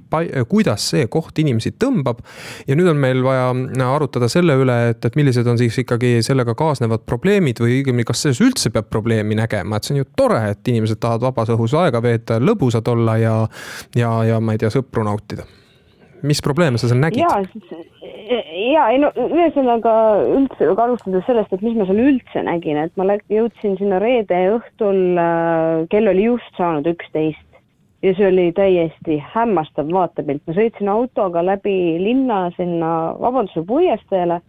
kuidas 0.48 0.88
see 0.92 1.08
koht 1.12 1.38
inimesi 1.42 1.74
tõmbab. 1.80 2.22
ja 2.68 2.76
nüüd 2.78 2.90
on 2.90 3.00
meil 3.00 3.22
vaja 3.24 3.50
arutada 3.88 4.28
selle 4.32 4.56
üle, 4.60 4.78
et, 4.92 5.04
et 5.04 5.18
millised 5.18 5.46
on 5.50 5.58
siis 5.60 5.78
ikkagi 5.84 6.18
sellega 6.26 6.54
kaasnevad 6.58 7.04
probleemid 7.08 7.60
või 7.62 7.80
õigemini, 7.80 8.06
kas 8.08 8.24
selles 8.24 8.42
üldse 8.44 8.72
peab 8.74 8.90
probleemi 8.92 9.38
nägema, 9.38 9.76
et 9.76 9.86
see 9.86 9.96
on 9.96 10.02
ju 10.02 10.10
tore, 10.16 10.40
et 10.54 10.72
inimesed 10.72 11.00
tahavad 11.02 11.28
vabas 11.30 11.52
õhus 11.54 11.76
aega 11.78 12.02
veeta, 12.04 12.40
lõbusad 12.42 12.88
olla 12.92 13.18
ja, 13.20 13.36
ja, 13.98 14.16
ja 14.28 14.40
ma 14.40 14.54
ei 14.54 14.62
tea, 14.62 14.72
sõpru 14.74 15.06
nautida. 15.06 15.46
mis 16.24 16.40
probleeme 16.42 16.78
sa 16.80 16.88
seal 16.88 17.00
nägid? 17.02 17.24
ja 18.74 18.88
ei 18.92 19.00
no 19.02 19.10
ühesõnaga 19.14 19.94
üldse 20.24 20.68
alustades 20.72 21.26
sellest, 21.28 21.52
et 21.52 21.64
mis 21.64 21.76
ma 21.76 21.86
seal 21.88 22.00
üldse 22.00 22.44
nägin, 22.46 22.78
et 22.80 22.94
ma 23.00 23.18
jõudsin 23.32 23.76
sinna 23.80 24.00
reede 24.02 24.38
õhtul, 24.56 25.18
äh, 25.20 25.84
kell 25.92 26.08
oli 26.12 26.28
just 26.30 26.60
saanud 26.60 26.88
üksteist 26.94 27.44
ja 28.04 28.12
see 28.14 28.26
oli 28.28 28.52
täiesti 28.52 29.18
hämmastav 29.32 29.88
vaatepilt, 29.92 30.42
ma 30.46 30.54
sõitsin 30.56 30.90
autoga 30.92 31.44
läbi 31.44 31.96
linna 32.02 32.50
sinna 32.56 32.90
Vabaduse 33.20 33.62
puiesteele, 33.66 34.40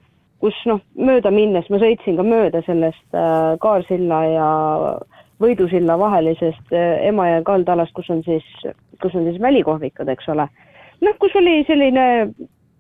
kus 0.44 0.58
noh, 0.68 0.82
mööda 1.00 1.32
minnes 1.32 1.70
ma 1.72 1.80
sõitsin 1.80 2.20
ka 2.20 2.26
mööda 2.28 2.62
sellest 2.66 3.16
äh, 3.16 3.54
Kaarsilla 3.64 4.24
ja 4.28 4.50
Võidusilla 5.42 5.98
vahelisest 6.00 6.76
äh, 6.76 7.06
Emajõe 7.08 7.46
kaldalast, 7.48 7.96
kus 7.96 8.10
on 8.12 8.24
siis, 8.28 8.46
kus 9.04 9.16
on 9.16 9.28
siis 9.30 9.40
välikohvikud, 9.42 10.12
eks 10.12 10.28
ole. 10.36 10.50
noh, 11.06 11.16
kus 11.20 11.36
oli 11.40 11.62
selline 11.68 12.06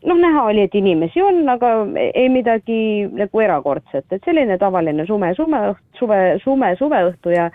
noh, 0.05 0.20
näha 0.20 0.44
oli, 0.50 0.65
et 0.67 0.75
inimesi 0.75 1.24
on, 1.24 1.44
aga 1.50 1.72
ei 2.12 2.27
midagi 2.29 2.79
nagu 3.15 3.41
erakordset, 3.48 4.05
et 4.12 4.27
selline 4.27 4.60
tavaline 4.62 5.08
sume, 5.08 5.32
sume, 5.38 5.62
suve, 6.00 6.20
sume, 6.44 6.75
suveõhtu 6.79 7.34
ja 7.34 7.50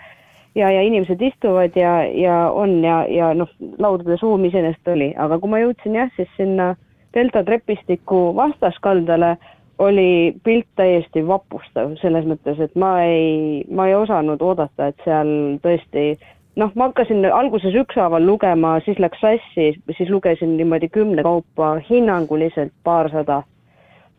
ja, 0.55 0.71
ja 0.71 0.81
inimesed 0.81 1.21
istuvad 1.21 1.75
ja, 1.75 2.03
ja 2.05 2.37
on 2.51 2.83
ja, 2.83 3.05
ja 3.09 3.33
noh, 3.33 3.49
laudade 3.79 4.17
suum 4.17 4.45
iseenesest 4.45 4.87
oli, 4.87 5.11
aga 5.17 5.39
kui 5.39 5.51
ma 5.51 5.61
jõudsin 5.61 5.95
jah, 5.95 6.11
siis 6.15 6.29
sinna 6.37 6.73
delta 7.15 7.43
trepistiku 7.43 8.31
vastaskaldale 8.35 9.35
oli 9.81 10.35
pilt 10.43 10.67
täiesti 10.77 11.23
vapustav 11.27 11.95
selles 12.01 12.27
mõttes, 12.29 12.59
et 12.61 12.75
ma 12.75 12.99
ei, 13.03 13.63
ma 13.71 13.87
ei 13.89 13.95
osanud 13.97 14.41
oodata, 14.45 14.91
et 14.91 15.07
seal 15.07 15.31
tõesti 15.63 16.13
noh, 16.59 16.71
ma 16.75 16.89
hakkasin 16.89 17.25
alguses 17.31 17.75
ükshaaval 17.81 18.25
lugema, 18.27 18.75
siis 18.85 18.99
läks 19.01 19.23
sassi, 19.23 19.71
siis 19.97 20.11
lugesin 20.11 20.57
niimoodi 20.57 20.91
kümne 20.91 21.23
kaupa 21.25 21.73
hinnanguliselt 21.89 22.73
paarsada 22.83 23.41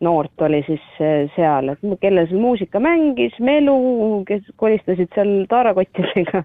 noort 0.01 0.41
oli 0.41 0.63
siis 0.67 0.83
eh, 0.99 1.29
seal, 1.35 1.73
et 1.73 1.99
kellel 2.01 2.27
seal 2.29 2.41
muusika 2.41 2.81
mängis, 2.83 3.35
melu, 3.39 4.23
kes 4.27 4.47
kolistasid 4.61 5.11
seal 5.15 5.43
taarakottidega. 5.51 6.43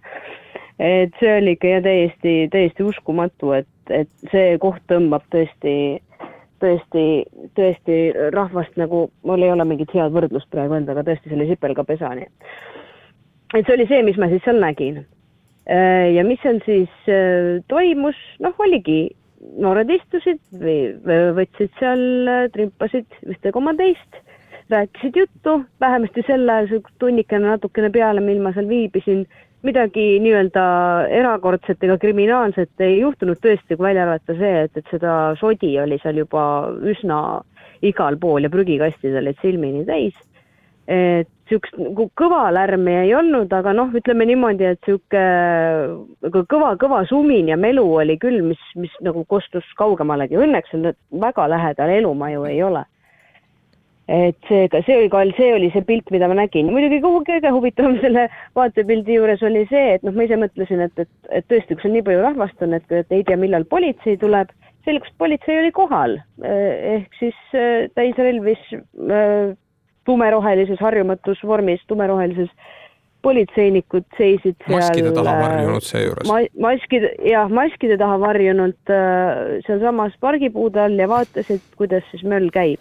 et 0.79 1.17
see 1.21 1.33
oli 1.41 1.57
ikka 1.57 1.81
täiesti, 1.83 2.35
täiesti 2.53 2.87
uskumatu, 2.87 3.53
et, 3.59 3.71
et 3.91 4.11
see 4.33 4.55
koht 4.63 4.85
tõmbab 4.91 5.27
tõesti, 5.35 5.75
tõesti, 6.63 7.05
tõesti 7.59 7.99
rahvast 8.35 8.79
nagu, 8.79 9.09
mul 9.27 9.43
ei 9.43 9.53
ole 9.53 9.67
mingit 9.67 9.95
head 9.95 10.15
võrdlust 10.15 10.51
praegu 10.55 10.79
endaga, 10.79 11.07
tõesti 11.07 11.31
see 11.31 11.39
oli 11.39 11.51
sipelgapesa, 11.51 12.15
nii 12.15 12.29
et. 12.29 12.51
et 13.55 13.63
see 13.65 13.79
oli 13.79 13.89
see, 13.91 14.03
mis 14.07 14.19
ma 14.21 14.31
siis 14.31 14.45
seal 14.47 14.61
nägin. 14.63 15.03
Eh, 15.69 16.15
ja 16.15 16.25
mis 16.25 16.41
seal 16.45 16.63
siis 16.65 17.11
eh, 17.11 17.59
toimus, 17.69 18.19
noh, 18.41 18.55
oligi 18.65 19.09
noored 19.63 19.91
istusid 19.91 20.41
või 20.53 20.79
võtsid 21.37 21.75
seal, 21.79 22.05
trimpasid 22.55 23.21
ühte 23.29 23.53
koma 23.55 23.75
teist, 23.79 24.23
rääkisid 24.73 25.17
juttu, 25.17 25.59
vähemasti 25.81 26.25
sel 26.27 26.49
ajal 26.51 26.83
tunnikene 26.99 27.55
natukene 27.55 27.91
peale, 27.95 28.23
mil 28.25 28.43
ma 28.45 28.53
seal 28.57 28.69
viibisin, 28.71 29.25
midagi 29.67 30.07
nii-öelda 30.23 30.65
erakordset 31.21 31.83
ega 31.83 31.99
kriminaalset 31.99 32.85
ei 32.85 33.01
juhtunud. 33.01 33.41
Tõesti, 33.43 33.75
kui 33.75 33.89
välja 33.89 34.07
arvata 34.07 34.37
see, 34.39 34.65
et, 34.67 34.77
et 34.79 34.93
seda 34.93 35.15
sodi 35.41 35.73
oli 35.83 35.99
seal 36.03 36.21
juba 36.23 36.45
üsna 36.93 37.21
igal 37.83 38.19
pool 38.19 38.47
ja 38.47 38.51
prügikastid 38.51 39.17
olid 39.19 39.39
silmini 39.43 39.85
täis 39.87 40.15
et 40.89 41.29
niisugust 41.49 41.77
nagu 41.81 42.09
kõva 42.17 42.49
lärmi 42.53 42.95
ei 43.05 43.15
olnud, 43.17 43.53
aga 43.53 43.73
noh, 43.77 43.91
ütleme 43.97 44.27
niimoodi, 44.29 44.65
et 44.73 44.81
niisugune 44.87 45.25
nagu 46.25 46.45
kõva, 46.49 46.75
kõva 46.81 47.03
sumin 47.09 47.49
ja 47.49 47.57
melu 47.57 47.85
oli 48.03 48.19
küll, 48.21 48.43
mis, 48.43 48.61
mis 48.77 48.93
nagu 49.05 49.25
kostus 49.29 49.65
kaugemalegi, 49.77 50.37
õnneks 50.37 50.75
on 50.77 50.93
väga 51.21 51.49
lähedal 51.49 51.93
elumaju 51.99 52.45
ei 52.49 52.63
ole. 52.63 52.85
et 54.09 54.39
seega 54.49 54.81
see 54.87 54.95
oli 54.97 55.09
ka, 55.13 55.21
see 55.37 55.51
oli 55.53 55.69
see 55.69 55.85
pilt, 55.85 56.09
mida 56.11 56.29
ma 56.29 56.39
nägin, 56.39 56.71
muidugi 56.73 57.03
kõige 57.05 57.51
huvitavam 57.53 57.99
selle 58.05 58.29
vaatepildi 58.57 59.19
juures 59.19 59.43
oli 59.45 59.67
see, 59.69 59.99
et 59.99 60.03
noh, 60.03 60.17
ma 60.17 60.25
ise 60.25 60.39
mõtlesin, 60.41 60.81
et, 60.81 61.05
et, 61.05 61.11
et 61.29 61.45
tõesti, 61.45 61.77
kui 61.77 61.85
seal 61.85 61.93
nii 61.99 62.07
palju 62.07 62.25
rahvast 62.25 62.65
on, 62.65 62.73
et, 62.73 62.89
et 62.89 63.13
ei 63.13 63.25
tea, 63.29 63.37
millal 63.37 63.69
politsei 63.69 64.17
tuleb, 64.17 64.49
selgus, 64.89 65.13
politsei 65.21 65.61
oli 65.61 65.73
kohal, 65.77 66.17
ehk 66.41 67.21
siis 67.21 67.37
äh, 67.53 67.91
täisrelvis 68.01 68.65
äh, 68.73 69.53
tumerohelises 70.09 70.81
harjumatus 70.81 71.41
vormis, 71.45 71.85
tumerohelises 71.91 72.51
politseinikud 73.23 74.07
seisid 74.17 74.57
seal. 74.63 74.77
maskide 74.79 75.11
taha 75.17 75.33
äh, 75.33 75.41
varjunud 75.43 75.87
seejuures 75.87 76.29
ma,. 76.31 76.39
maskide, 76.69 77.11
jah, 77.27 77.51
maskide 77.51 77.99
taha 78.01 78.21
varjunud 78.23 78.93
äh, 78.95 79.59
sealsamas 79.67 80.15
pargipuude 80.23 80.85
all 80.85 81.01
ja 81.01 81.09
vaatasid, 81.11 81.65
kuidas 81.81 82.07
siis 82.13 82.23
möll 82.29 82.53
käib. 82.55 82.79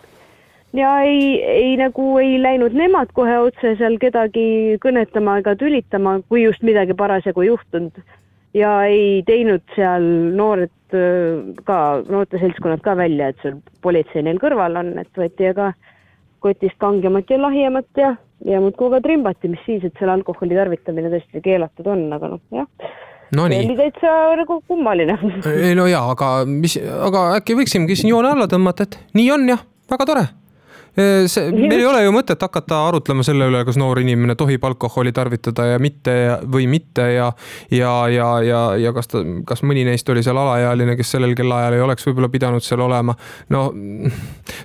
ja 0.78 0.94
ei, 1.08 1.42
ei 1.42 1.74
nagu 1.80 2.12
ei 2.22 2.38
läinud 2.44 2.78
nemad 2.78 3.12
kohe 3.18 3.40
otse 3.48 3.74
seal 3.82 3.98
kedagi 4.02 4.78
kõnetama 4.84 5.40
ega 5.42 5.58
tülitama, 5.58 6.20
kui 6.30 6.46
just 6.46 6.64
midagi 6.64 6.94
parasjagu 6.98 7.48
juhtunud. 7.50 7.98
ja 8.54 8.78
ei 8.86 9.24
teinud 9.26 9.66
seal 9.76 10.06
noored 10.38 10.94
äh, 10.94 11.50
ka, 11.66 11.82
noorte 12.08 12.40
seltskonnad 12.46 12.86
ka 12.86 12.96
välja, 13.00 13.34
et 13.34 13.42
seal 13.42 13.58
politsei 13.82 14.22
neil 14.22 14.40
kõrval 14.44 14.84
on, 14.86 14.96
et 15.02 15.12
võeti 15.18 15.50
aga 15.50 15.74
kotist 16.44 16.78
kangemat 16.82 17.30
ja 17.30 17.42
lahjemat 17.42 18.02
ja, 18.02 18.16
ja 18.46 18.62
muudkui 18.64 18.92
ka 18.94 19.02
trimbati, 19.04 19.52
mis 19.52 19.64
siis, 19.66 19.84
et 19.88 20.00
seal 20.00 20.14
alkoholi 20.14 20.58
tarvitamine 20.58 21.12
tõesti 21.14 21.44
keelatud 21.44 21.88
on, 21.94 22.08
aga 22.18 22.34
noh, 22.36 22.44
jah 22.56 22.68
Nonii. 23.36 23.60
see 23.60 23.68
oli 23.68 23.76
täitsa 23.76 24.12
nagu 24.40 24.62
kummaline. 24.68 25.18
ei 25.52 25.76
no 25.76 25.88
jaa, 25.90 26.06
aga 26.14 26.34
mis, 26.48 26.78
aga 26.80 27.30
äkki 27.42 27.58
võiksimegi 27.60 28.00
siin 28.00 28.14
joone 28.14 28.32
alla 28.32 28.48
tõmmata, 28.52 28.88
et 28.88 29.00
nii 29.18 29.32
on 29.36 29.50
jah, 29.52 29.66
väga 29.92 30.08
tore 30.08 30.28
see, 30.98 31.52
meil 31.54 31.78
ei 31.78 31.86
ole 31.86 32.02
ju 32.04 32.14
mõtet 32.16 32.42
hakata 32.42 32.80
arutlema 32.88 33.26
selle 33.26 33.48
üle, 33.52 33.62
kas 33.68 33.78
noor 33.78 34.02
inimene 34.02 34.34
tohib 34.40 34.64
alkoholi 34.66 35.14
tarvitada 35.14 35.68
ja 35.74 35.82
mitte 35.82 36.16
või 36.50 36.66
mitte 36.72 37.06
ja, 37.14 37.28
ja, 37.72 37.92
ja, 38.10 38.30
ja, 38.42 38.62
ja 38.82 38.94
kas 38.96 39.12
ta, 39.12 39.22
kas 39.48 39.62
mõni 39.68 39.86
neist 39.88 40.10
oli 40.10 40.24
seal 40.26 40.40
alaealine, 40.42 40.96
kes 40.98 41.14
sellel 41.18 41.36
kellaajal 41.38 41.78
ei 41.78 41.84
oleks 41.86 42.08
võib-olla 42.08 42.32
pidanud 42.34 42.66
seal 42.66 42.82
olema. 42.86 43.16
no 43.54 43.68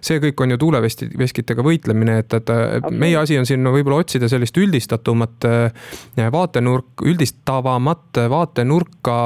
see 0.01 0.21
kõik 0.23 0.41
on 0.45 0.55
ju 0.55 0.61
tuuleveskitega 0.63 1.65
võitlemine, 1.67 2.19
et, 2.23 2.39
et 2.39 2.89
meie 2.91 3.19
asi 3.21 3.37
on 3.39 3.49
siin 3.49 3.63
no, 3.65 3.75
võib-olla 3.75 4.01
otsida 4.03 4.31
sellist 4.31 4.57
üldistatumat 4.61 5.49
äh, 5.49 5.85
vaatenurk, 6.33 7.05
üldistavamat 7.07 8.23
vaatenurka. 8.33 9.19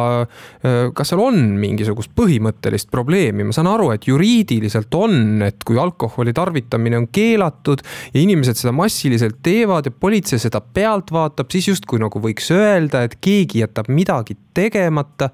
Äh, 0.67 0.79
kas 0.97 1.13
seal 1.13 1.23
on 1.23 1.41
mingisugust 1.61 2.13
põhimõttelist 2.19 2.91
probleemi, 2.93 3.47
ma 3.47 3.55
saan 3.57 3.71
aru, 3.71 3.93
et 3.95 4.09
juriidiliselt 4.09 4.95
on, 4.99 5.43
et 5.47 5.63
kui 5.67 5.79
alkoholi 5.81 6.35
tarvitamine 6.37 6.96
kasutamine 6.97 6.99
on 6.99 7.09
keelatud 7.13 7.83
ja 8.15 8.21
inimesed 8.21 8.57
seda 8.57 8.73
massiliselt 8.73 9.39
teevad 9.43 9.87
ja 9.87 9.91
politsei 9.91 10.39
seda 10.39 10.61
pealt 10.61 11.13
vaatab, 11.13 11.51
siis 11.51 11.69
justkui 11.69 12.01
nagu 12.01 12.21
võiks 12.21 12.51
öelda, 12.51 13.05
et 13.05 13.19
keegi 13.21 13.63
jätab 13.65 13.89
midagi 13.89 14.37
tegemata. 14.55 15.31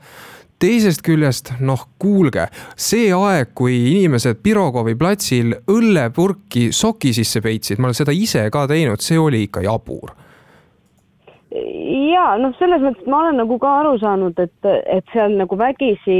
Teisest 0.62 1.02
küljest, 1.02 1.50
noh, 1.58 1.88
kuulge, 1.98 2.46
see 2.78 3.10
aeg, 3.10 3.50
kui 3.52 3.74
inimesed 3.96 4.38
Pirogovi 4.44 4.94
platsil 4.94 5.56
õllepurki 5.66 6.68
soki 6.70 7.10
sisse 7.12 7.42
peitsid, 7.42 7.80
ma 7.82 7.90
olen 7.90 7.98
seda 7.98 8.14
ise 8.14 8.44
ka 8.54 8.68
teinud, 8.70 9.02
see 9.02 9.18
oli 9.18 9.42
ikka 9.48 9.64
jabur 9.66 10.14
ja 12.12 12.24
noh, 12.40 12.54
selles 12.56 12.80
mõttes 12.82 13.08
ma 13.10 13.22
olen 13.22 13.40
nagu 13.42 13.58
ka 13.60 13.70
aru 13.82 13.96
saanud, 14.00 14.38
et, 14.40 14.68
et 14.68 15.12
seal 15.12 15.34
nagu 15.36 15.56
vägisi 15.58 16.16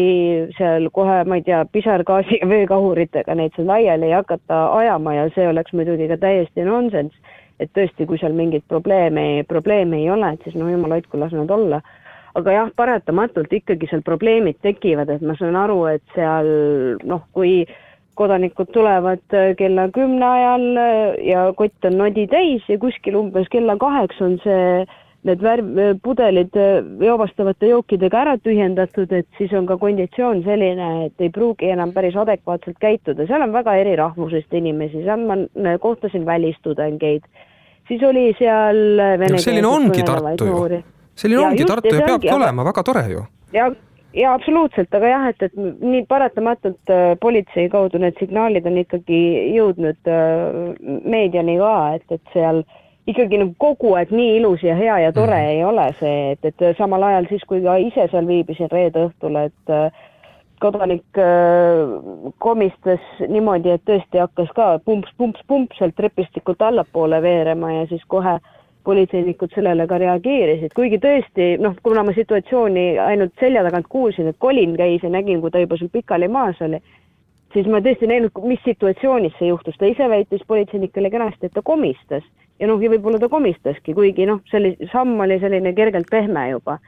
seal 0.58 0.88
kohe, 0.94 1.22
ma 1.28 1.38
ei 1.38 1.44
tea, 1.46 1.62
pisargaasi 1.72 2.42
ja 2.42 2.48
veekahuritega 2.50 3.36
neid 3.38 3.54
seal 3.56 3.70
laiali 3.70 4.10
ei 4.10 4.16
hakata 4.16 4.64
ajama 4.76 5.16
ja 5.16 5.28
see 5.36 5.46
oleks 5.48 5.72
muidugi 5.76 6.10
ka 6.10 6.18
täiesti 6.20 6.66
nonsenss. 6.68 7.38
et 7.60 7.70
tõesti, 7.76 8.08
kui 8.08 8.18
seal 8.18 8.32
mingeid 8.34 8.64
probleeme, 8.68 9.44
probleeme 9.48 10.00
ei 10.00 10.08
ole, 10.10 10.32
et 10.34 10.42
siis 10.42 10.56
no 10.58 10.66
jumal 10.66 10.96
hoidku, 10.96 11.20
las 11.20 11.32
nad 11.36 11.50
olla. 11.50 11.80
aga 12.34 12.52
jah, 12.52 12.68
paratamatult 12.76 13.52
ikkagi 13.52 13.86
seal 13.90 14.02
probleemid 14.02 14.56
tekivad, 14.64 15.10
et 15.12 15.22
ma 15.22 15.36
saan 15.38 15.56
aru, 15.56 15.84
et 15.86 16.04
seal 16.16 16.48
noh, 17.04 17.24
kui 17.32 17.66
kodanikud 18.16 18.68
tulevad 18.72 19.36
kella 19.56 19.86
kümne 19.88 20.26
ajal 20.26 20.66
ja 21.24 21.46
kott 21.56 21.88
on 21.88 21.96
nodi 22.00 22.26
täis 22.28 22.66
ja 22.68 22.76
kuskil 22.80 23.16
umbes 23.16 23.48
kella 23.52 23.76
kaheks 23.80 24.20
on 24.20 24.36
see 24.44 24.84
need 25.28 25.42
värv, 25.42 25.68
pudelid 26.02 26.56
joovastavate 27.02 27.68
jookidega 27.70 28.22
ära 28.24 28.34
tühjendatud, 28.42 29.12
et 29.14 29.28
siis 29.38 29.52
on 29.54 29.68
ka 29.68 29.76
konditsioon 29.80 30.42
selline, 30.46 30.88
et 31.06 31.22
ei 31.22 31.30
pruugi 31.34 31.70
enam 31.70 31.92
päris 31.94 32.16
adekvaatselt 32.18 32.80
käituda, 32.82 33.26
seal 33.30 33.46
on 33.46 33.54
väga 33.54 33.76
eri 33.82 33.94
rahvusest 34.00 34.52
inimesi, 34.58 35.04
seal 35.06 35.22
ma 35.28 35.76
kohtasin 35.82 36.26
välistudengeid, 36.26 37.30
siis 37.90 38.02
oli 38.08 38.32
seal 38.40 38.82
vene 38.98 39.36
no, 39.36 39.46
selline 39.46 39.70
ongi 39.70 40.04
Tartu 40.06 40.50
ju, 40.50 40.82
selline 41.14 41.40
ja 41.40 41.48
ongi 41.52 41.64
just, 41.64 41.74
Tartu 41.76 41.94
ja, 41.94 42.04
peabki 42.10 42.34
olema, 42.34 42.66
väga 42.72 42.86
tore 42.90 43.06
ju. 43.14 43.24
ja 43.54 43.70
ja 44.12 44.34
absoluutselt, 44.36 44.92
aga 44.92 45.08
jah, 45.08 45.30
et, 45.30 45.42
et 45.46 45.54
nii 45.56 46.02
paratamatult 46.10 46.90
äh, 46.92 47.14
politsei 47.20 47.70
kaudu 47.72 48.02
need 48.02 48.18
signaalid 48.20 48.66
on 48.68 48.76
ikkagi 48.82 49.20
jõudnud 49.54 50.10
äh, 50.10 50.98
meediani 51.08 51.56
ka, 51.62 51.76
et, 51.96 52.18
et 52.18 52.34
seal 52.34 52.60
äh, 52.60 52.81
ikkagi 53.06 53.40
nagu 53.40 53.54
kogu 53.58 53.96
aeg 53.98 54.12
nii 54.14 54.36
ilus 54.38 54.62
ja 54.62 54.76
hea 54.78 54.98
ja 55.06 55.12
tore 55.12 55.38
mm. 55.38 55.50
ei 55.56 55.64
ole 55.64 55.88
see, 55.98 56.32
et, 56.32 56.44
et 56.44 56.78
samal 56.78 57.02
ajal 57.02 57.26
siis, 57.30 57.44
kui 57.48 57.62
ka 57.64 57.76
ise 57.82 58.06
seal 58.12 58.28
viibisin 58.28 58.70
reede 58.70 59.08
õhtul, 59.08 59.38
et 59.42 59.74
äh, 59.74 60.04
kodanik 60.62 61.18
äh, 61.18 62.32
komistas 62.38 63.02
niimoodi, 63.26 63.74
et 63.74 63.84
tõesti 63.88 64.22
hakkas 64.22 64.54
ka 64.54 64.72
pumps, 64.86 65.10
pumps, 65.18 65.42
pumps 65.50 65.78
sealt 65.80 65.96
trepistikult 65.98 66.62
allapoole 66.62 67.18
veerema 67.22 67.72
ja 67.80 67.86
siis 67.90 68.04
kohe 68.06 68.38
politseinikud 68.86 69.52
sellele 69.54 69.86
ka 69.86 69.98
reageerisid, 70.02 70.72
kuigi 70.74 70.98
tõesti 71.02 71.52
noh, 71.62 71.74
kuna 71.86 72.02
ma 72.06 72.14
situatsiooni 72.14 72.86
ainult 73.02 73.34
selja 73.40 73.62
tagant 73.66 73.86
kuulsin, 73.90 74.30
et 74.30 74.38
Colin 74.42 74.74
käis 74.78 75.02
ja 75.02 75.10
nägin, 75.10 75.40
kui 75.42 75.50
ta 75.54 75.62
juba 75.62 75.78
seal 75.78 75.90
pikali 75.92 76.28
maas 76.30 76.58
oli, 76.66 76.80
siis 77.54 77.68
ma 77.70 77.82
tõesti 77.82 78.10
näinud, 78.10 78.42
mis 78.46 78.62
situatsioonis 78.66 79.34
see 79.38 79.52
juhtus, 79.52 79.78
ta 79.78 79.90
ise 79.90 80.08
väitis 80.10 80.42
politseinikele 80.46 81.10
kenasti, 81.14 81.46
et 81.46 81.54
ta 81.54 81.62
komistas 81.62 82.26
ja 82.62 82.70
noh, 82.70 82.78
ja 82.82 82.90
võib-olla 82.92 83.18
ta 83.18 83.28
komistaski, 83.30 83.94
kuigi 83.96 84.26
noh, 84.28 84.38
selline 84.52 84.90
samm 84.92 85.18
oli 85.24 85.40
selline 85.42 85.74
kergelt 85.74 86.10
pehme 86.10 86.46
juba 86.52 86.78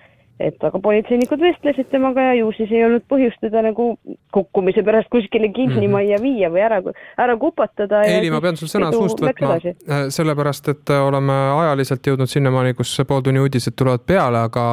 et 0.42 0.64
aga 0.66 0.78
politseinikud 0.82 1.38
vestlesid 1.38 1.86
temaga 1.92 2.24
ja 2.28 2.32
ju 2.40 2.48
siis 2.56 2.72
ei 2.74 2.82
olnud 2.82 3.04
põhjust 3.10 3.38
teda 3.44 3.60
nagu 3.62 3.92
kukkumise 4.34 4.82
pärast 4.82 5.06
kuskile 5.12 5.46
kinni 5.54 5.86
mhm. 5.86 5.92
majja 5.94 6.18
viia 6.22 6.48
või 6.50 6.64
ära, 6.66 6.80
ära 7.22 7.36
kupatada. 7.38 8.00
Eili, 8.08 8.32
ma 8.34 8.40
pean 8.42 8.58
sul 8.58 8.70
sõna 8.70 8.90
suust 8.94 9.22
võtma, 9.22 9.54
äh, 9.62 10.02
sellepärast 10.14 10.72
et 10.72 10.90
äh, 10.90 11.02
oleme 11.06 11.36
ajaliselt 11.60 12.10
jõudnud 12.10 12.30
sinnamaani, 12.30 12.74
kus 12.74 12.96
pooltunni 13.06 13.42
uudised 13.44 13.76
tulevad 13.78 14.02
peale, 14.08 14.42
aga 14.48 14.64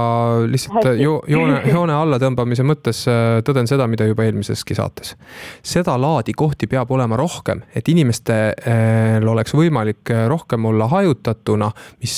lihtsalt 0.49 0.89
jo, 0.97 1.19
joone, 1.29 1.59
joone 1.69 1.93
alla 1.93 2.17
tõmbamise 2.21 2.65
mõttes 2.65 3.03
äh, 3.11 3.37
tõden 3.45 3.69
seda, 3.69 3.85
mida 3.91 4.09
juba 4.09 4.25
eelmiseski 4.25 4.77
saates. 4.77 5.13
seda 5.61 5.93
laadi 6.01 6.33
kohti 6.33 6.65
peab 6.71 6.89
olema 6.91 7.19
rohkem, 7.21 7.61
et 7.77 7.85
inimestel 7.91 9.29
oleks 9.29 9.53
võimalik 9.53 10.09
rohkem 10.31 10.65
olla 10.65 10.87
hajutatuna, 10.89 11.69
mis 12.01 12.17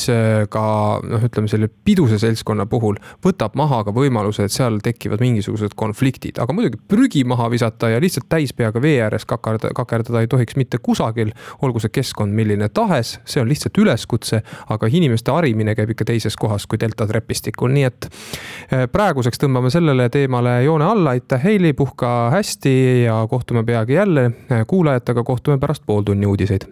ka 0.54 0.64
noh, 1.04 1.28
ütleme 1.28 1.52
selle 1.52 1.68
piduse 1.68 2.20
seltskonna 2.22 2.66
puhul 2.70 2.96
võtab 3.34 3.58
maha 3.60 3.82
ka 3.88 3.94
võimaluse, 3.96 4.48
et 4.48 4.54
seal 4.54 4.80
tekivad 4.84 5.22
mingisugused 5.24 5.76
konfliktid, 5.80 6.40
aga 6.42 6.56
muidugi 6.56 6.80
prügi 6.90 7.24
maha 7.28 7.50
visata 7.52 7.90
ja 7.92 8.02
lihtsalt 8.02 8.30
täispeaga 8.32 8.82
vee 8.82 9.00
ääres 9.04 9.26
kakerdada, 9.30 9.74
kakerdada 9.76 10.24
ei 10.24 10.30
tohiks 10.32 10.58
mitte 10.60 10.80
kusagil, 10.84 11.34
olgu 11.62 11.82
see 11.84 11.94
keskkond 11.94 12.34
milline 12.36 12.70
tahes, 12.74 13.18
see 13.26 13.42
on 13.42 13.50
lihtsalt 13.52 13.78
üleskutse, 13.82 14.44
aga 14.74 14.90
inimeste 14.90 15.34
harimine 15.34 15.76
käib 15.78 15.94
ikka 15.96 16.08
teises 16.14 16.38
kohas 16.40 16.68
kui 16.70 16.80
delta 16.82 17.08
trepistikul, 17.10 17.74
nii 17.74 17.88
et 17.90 18.10
eh, 18.10 18.86
praeguseks 18.92 19.42
tõmbame 19.44 19.74
sellele 19.74 20.10
teemale 20.14 20.60
joone 20.68 20.88
alla, 20.88 21.18
aitäh 21.18 21.44
Heili, 21.44 21.74
puhka 21.74 22.30
hästi 22.34 22.76
ja 23.04 23.20
kohtume 23.30 23.64
peagi 23.68 23.94
jälle. 23.94 24.32
Kuulajatega, 24.68 25.24
kohtume 25.24 25.58
pärast 25.58 25.84
pooltunni 25.86 26.26
uudiseid 26.26 26.70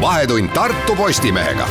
vahetund 0.00 0.48
Tartu 0.48 0.96
Postimehega 0.96 1.68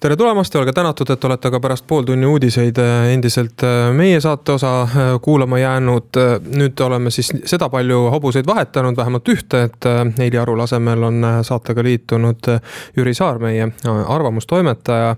tere 0.00 0.16
tulemast 0.16 0.54
ja 0.54 0.60
olge 0.60 0.72
tänatud, 0.72 1.10
et 1.10 1.24
olete 1.24 1.50
ka 1.50 1.58
pärast 1.60 1.86
pooltunni 1.86 2.26
uudiseid 2.26 2.76
äh, 2.78 3.08
endiselt 3.14 3.64
äh, 3.66 3.88
meie 3.96 4.20
saate 4.20 4.52
osa 4.52 4.70
äh, 4.82 4.90
kuulama 5.22 5.58
jäänud. 5.58 6.20
nüüd 6.54 6.80
oleme 6.84 7.10
siis 7.10 7.32
seda 7.44 7.68
palju 7.68 7.98
hobuseid 8.12 8.46
vahetanud, 8.46 8.96
vähemalt 8.96 9.28
ühte, 9.28 9.62
et 9.64 9.88
Heili 10.18 10.38
Arul 10.38 10.60
asemel 10.60 11.02
on 11.02 11.26
saatega 11.42 11.82
liitunud 11.82 12.52
Jüri 12.96 13.14
Saar, 13.14 13.38
meie 13.38 13.72
arvamustoimetaja. 14.06 15.16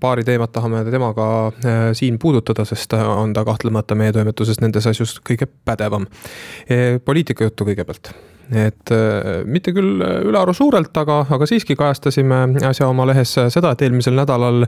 paari 0.00 0.24
teemat 0.24 0.52
tahame 0.52 0.84
temaga 0.90 1.52
siin 1.92 2.18
puudutada, 2.18 2.64
sest 2.64 2.92
on 2.92 3.32
ta 3.32 3.44
kahtlemata 3.44 3.94
meie 3.94 4.12
toimetuses 4.12 4.60
nendes 4.60 4.86
asjus 4.86 5.18
kõige 5.20 5.46
pädevam. 5.64 6.06
poliitikajuttu 7.04 7.64
kõigepealt 7.64 8.14
et 8.52 8.92
äh, 8.92 9.42
mitte 9.48 9.72
küll 9.72 10.02
ülearu 10.02 10.52
suurelt, 10.56 10.92
aga, 11.00 11.22
aga 11.32 11.46
siiski 11.48 11.76
kajastasime 11.78 12.42
äsja 12.68 12.88
oma 12.90 13.06
lehes 13.08 13.32
seda, 13.52 13.72
et 13.72 13.84
eelmisel 13.86 14.16
nädalal 14.16 14.66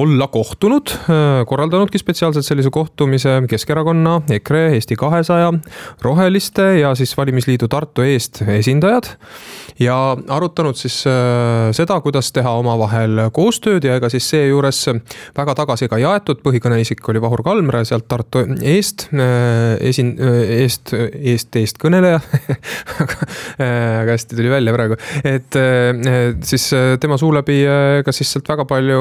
olla 0.00 0.28
kohtunud, 0.32 0.90
äh, 1.06 1.42
korraldanudki 1.46 2.00
spetsiaalselt 2.00 2.46
sellise 2.46 2.72
kohtumise 2.74 3.38
Keskerakonna, 3.50 4.20
EKRE, 4.34 4.64
Eesti 4.74 4.98
kahesaja, 4.98 5.52
Roheliste 6.02 6.66
ja 6.80 6.94
siis 6.98 7.14
valimisliidu 7.16 7.68
Tartu 7.70 8.02
eest 8.06 8.42
esindajad. 8.48 9.14
ja 9.80 10.16
arutanud 10.28 10.76
siis 10.76 11.04
äh, 11.06 11.70
seda, 11.76 12.00
kuidas 12.00 12.32
teha 12.32 12.50
omavahel 12.58 13.28
koostööd 13.32 13.84
ja 13.84 13.96
ega 13.96 14.10
siis 14.12 14.26
seejuures 14.30 14.82
väga 15.36 15.54
tagasi 15.54 15.88
ka 15.88 15.98
jaetud, 16.02 16.42
põhikõneisik 16.44 17.06
oli 17.08 17.22
Vahur 17.22 17.42
Kalmre 17.46 17.84
sealt 17.88 18.08
Tartu 18.10 18.42
eest, 18.60 19.08
esin-, 19.80 20.16
eest, 20.18 20.92
eest, 21.14 21.56
eestkõneleja 21.56 22.20
aga 23.02 23.19
hästi 24.10 24.36
tuli 24.36 24.50
välja 24.52 24.74
praegu, 24.74 24.96
et 25.24 25.58
siis 26.46 26.66
tema 27.00 27.18
suu 27.20 27.32
läbi 27.34 27.60
ega 28.00 28.12
siis 28.14 28.30
sealt 28.34 28.48
väga 28.50 28.66
palju 28.68 29.00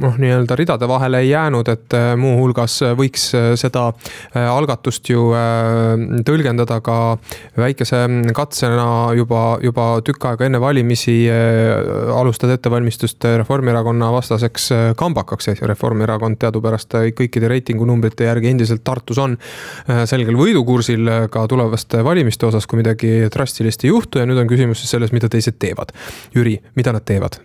noh, 0.00 0.18
nii-öelda 0.20 0.56
ridade 0.58 0.88
vahele 0.88 1.22
ei 1.24 1.30
jäänud, 1.32 1.68
et 1.72 1.96
muuhulgas 2.20 2.80
võiks 2.98 3.30
seda 3.60 3.86
algatust 4.34 5.10
ju 5.10 5.28
tõlgendada 6.26 6.80
ka 6.84 6.98
väikese 7.60 8.02
katsena 8.36 8.88
juba, 9.16 9.58
juba 9.64 9.88
tükk 10.06 10.30
aega 10.32 10.48
enne 10.48 10.60
valimisi 10.62 11.16
alustada 12.14 12.56
ettevalmistust 12.58 13.24
Reformierakonna 13.42 14.10
vastaseks 14.14 14.70
kambakaks, 15.00 15.52
Reformierakond 15.70 16.40
teadupärast 16.40 16.98
kõikide 17.16 17.50
reitingunumbrite 17.50 18.28
järgi 18.28 18.52
endiselt 18.54 18.84
Tartus 18.84 19.20
on 19.22 19.36
selgel 20.10 20.38
võidukursil 20.38 21.08
ka 21.32 21.46
tulevaste 21.50 22.04
valimiste 22.06 22.48
osas, 22.48 22.66
kui 22.66 22.80
midagi 22.80 22.89
drastilist 23.32 23.84
ei 23.84 23.92
juhtu 23.92 24.20
ja 24.20 24.26
nüüd 24.28 24.40
on 24.42 24.50
küsimus 24.50 24.82
siis 24.82 24.90
selles, 24.96 25.12
mida 25.12 25.28
teised 25.32 25.58
teevad. 25.62 25.94
Jüri, 26.34 26.58
mida 26.76 26.94
nad 26.96 27.06
teevad? 27.06 27.40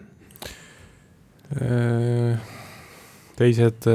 teised 3.36 3.86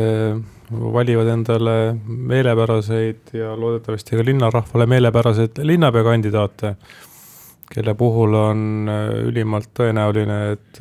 valivad 0.70 1.26
endale 1.32 1.96
meelepäraseid 2.06 3.32
ja 3.34 3.56
loodetavasti 3.58 4.16
ka 4.16 4.24
linnarahvale 4.24 4.86
meelepäraseid 4.86 5.58
linnapeakandidaate, 5.66 6.74
kelle 7.74 7.94
puhul 7.94 8.34
on 8.38 8.90
ülimalt 9.26 9.72
tõenäoline, 9.74 10.38
et 10.54 10.80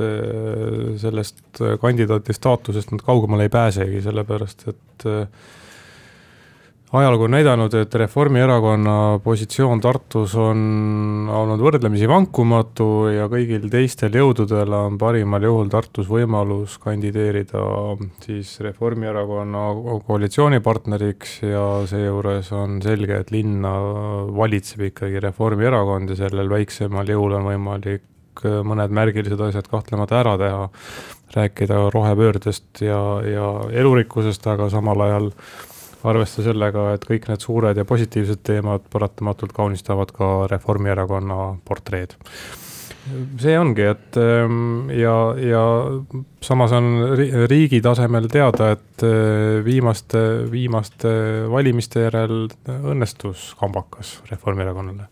sellest 1.01 1.63
kandidaadi 1.81 2.35
staatusest 2.37 2.93
nad 2.93 3.05
kaugemale 3.05 3.49
ei 3.49 3.53
pääsegi, 3.53 4.03
sellepärast 4.05 4.67
et 4.69 5.07
ajalugu 6.91 7.27
on 7.27 7.33
näidanud, 7.35 7.73
et 7.77 7.95
Reformierakonna 8.01 9.19
positsioon 9.23 9.81
Tartus 9.81 10.33
on 10.39 11.29
olnud 11.29 11.61
võrdlemisi 11.61 12.07
vankumatu 12.09 12.87
ja 13.13 13.27
kõigil 13.29 13.67
teistel 13.69 14.17
jõududel 14.17 14.73
on 14.73 14.97
parimal 15.01 15.45
juhul 15.45 15.69
Tartus 15.69 16.09
võimalus 16.09 16.79
kandideerida 16.81 17.61
siis 18.25 18.55
Reformierakonna 18.65 19.67
koalitsioonipartneriks 20.07 21.37
ja 21.45 21.63
seejuures 21.89 22.49
on 22.57 22.81
selge, 22.81 23.21
et 23.21 23.31
linna 23.35 23.75
valitseb 24.33 24.87
ikkagi 24.89 25.21
Reformierakond 25.29 26.15
ja 26.15 26.23
sellel 26.25 26.49
väiksemal 26.49 27.13
jõul 27.13 27.37
on 27.37 27.49
võimalik 27.51 28.07
mõned 28.65 28.93
märgilised 28.95 29.41
asjad 29.49 29.67
kahtlemata 29.69 30.23
ära 30.23 30.37
teha, 30.39 30.67
rääkida 31.35 31.89
rohepöördest 31.93 32.81
ja, 32.81 32.99
ja 33.27 33.49
elurikkusest, 33.77 34.47
aga 34.49 34.71
samal 34.73 35.05
ajal 35.05 35.33
arvesta 36.07 36.45
sellega, 36.45 36.93
et 36.95 37.05
kõik 37.07 37.27
need 37.29 37.43
suured 37.43 37.77
ja 37.77 37.85
positiivsed 37.87 38.41
teemad 38.47 38.87
paratamatult 38.91 39.53
kaunistavad 39.55 40.13
ka 40.15 40.47
Reformierakonna 40.51 41.59
portreed. 41.67 42.15
see 43.41 43.55
ongi, 43.57 43.81
et 43.89 44.17
ähm, 44.21 44.89
ja, 44.93 45.33
ja 45.41 45.63
samas 46.45 46.73
on 46.77 47.15
riigi 47.49 47.81
tasemel 47.81 48.27
teada, 48.29 48.73
et 48.75 49.03
äh, 49.03 49.63
viimaste, 49.65 50.21
viimaste 50.51 51.13
valimiste 51.49 52.05
järel 52.05 52.49
õnnestus 52.67 53.53
kambakas 53.59 54.19
Reformierakonnale 54.29 55.07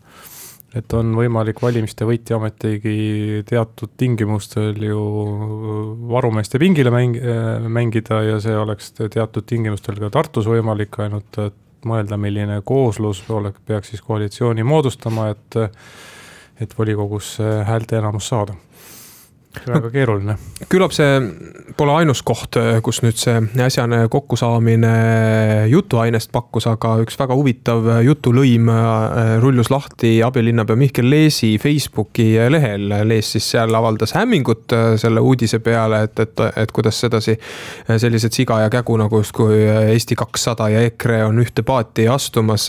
et 0.76 0.92
on 0.92 1.14
võimalik 1.16 1.62
valimiste 1.62 2.04
võitja 2.08 2.36
ometigi 2.36 3.44
teatud 3.48 3.94
tingimustel 3.96 4.76
ju 4.84 5.00
varumeeste 6.10 6.60
pingile 6.60 6.92
mäng-, 6.92 7.16
mängida 7.72 8.20
ja 8.26 8.36
see 8.44 8.56
oleks 8.56 8.92
teatud 8.98 9.46
tingimustel 9.48 10.00
ka 10.02 10.12
Tartus 10.12 10.50
võimalik, 10.50 11.00
ainult 11.00 11.40
et 11.40 11.64
mõelda, 11.88 12.18
milline 12.20 12.60
kooslus 12.66 13.22
oleks, 13.30 13.62
peaks 13.66 13.94
siis 13.94 14.04
koalitsiooni 14.04 14.66
moodustama, 14.66 15.30
et 15.34 15.60
et 16.58 16.72
volikogus 16.74 17.36
häälteenamus 17.38 18.28
saada 18.32 18.56
väga 19.66 19.90
keeruline. 19.90 20.38
küllap 20.68 20.94
see 20.96 21.18
pole 21.78 21.94
ainus 22.00 22.22
koht, 22.26 22.56
kus 22.82 23.00
nüüd 23.04 23.18
see 23.18 23.38
äsjane 23.62 24.00
kokkusaamine 24.10 24.92
jutuainest 25.70 26.32
pakkus, 26.34 26.66
aga 26.70 26.96
üks 27.04 27.18
väga 27.20 27.36
huvitav 27.38 27.86
jutulõim 28.04 28.68
äh, 28.72 29.36
rullus 29.42 29.70
lahti 29.70 30.16
abilinnapea 30.26 30.78
Mihkel 30.78 31.08
Leesi 31.10 31.52
Facebooki 31.62 32.32
lehel. 32.50 32.88
Lees 33.08 33.32
siis 33.36 33.46
seal 33.54 33.74
avaldas 33.78 34.14
hämmingut 34.16 34.74
äh, 34.74 34.88
selle 35.00 35.22
uudise 35.24 35.60
peale, 35.64 36.02
et, 36.08 36.18
et, 36.24 36.44
et 36.64 36.74
kuidas 36.74 36.98
sedasi 37.04 37.36
äh, 37.36 37.94
sellised 38.00 38.34
siga 38.34 38.60
ja 38.64 38.72
kägu 38.72 38.98
nagu 39.00 39.22
justkui 39.22 39.60
Eesti 39.68 40.18
kakssada 40.18 40.68
ja 40.72 40.82
EKRE 40.88 41.22
on 41.28 41.38
ühte 41.42 41.62
paati 41.66 42.08
astumas. 42.10 42.68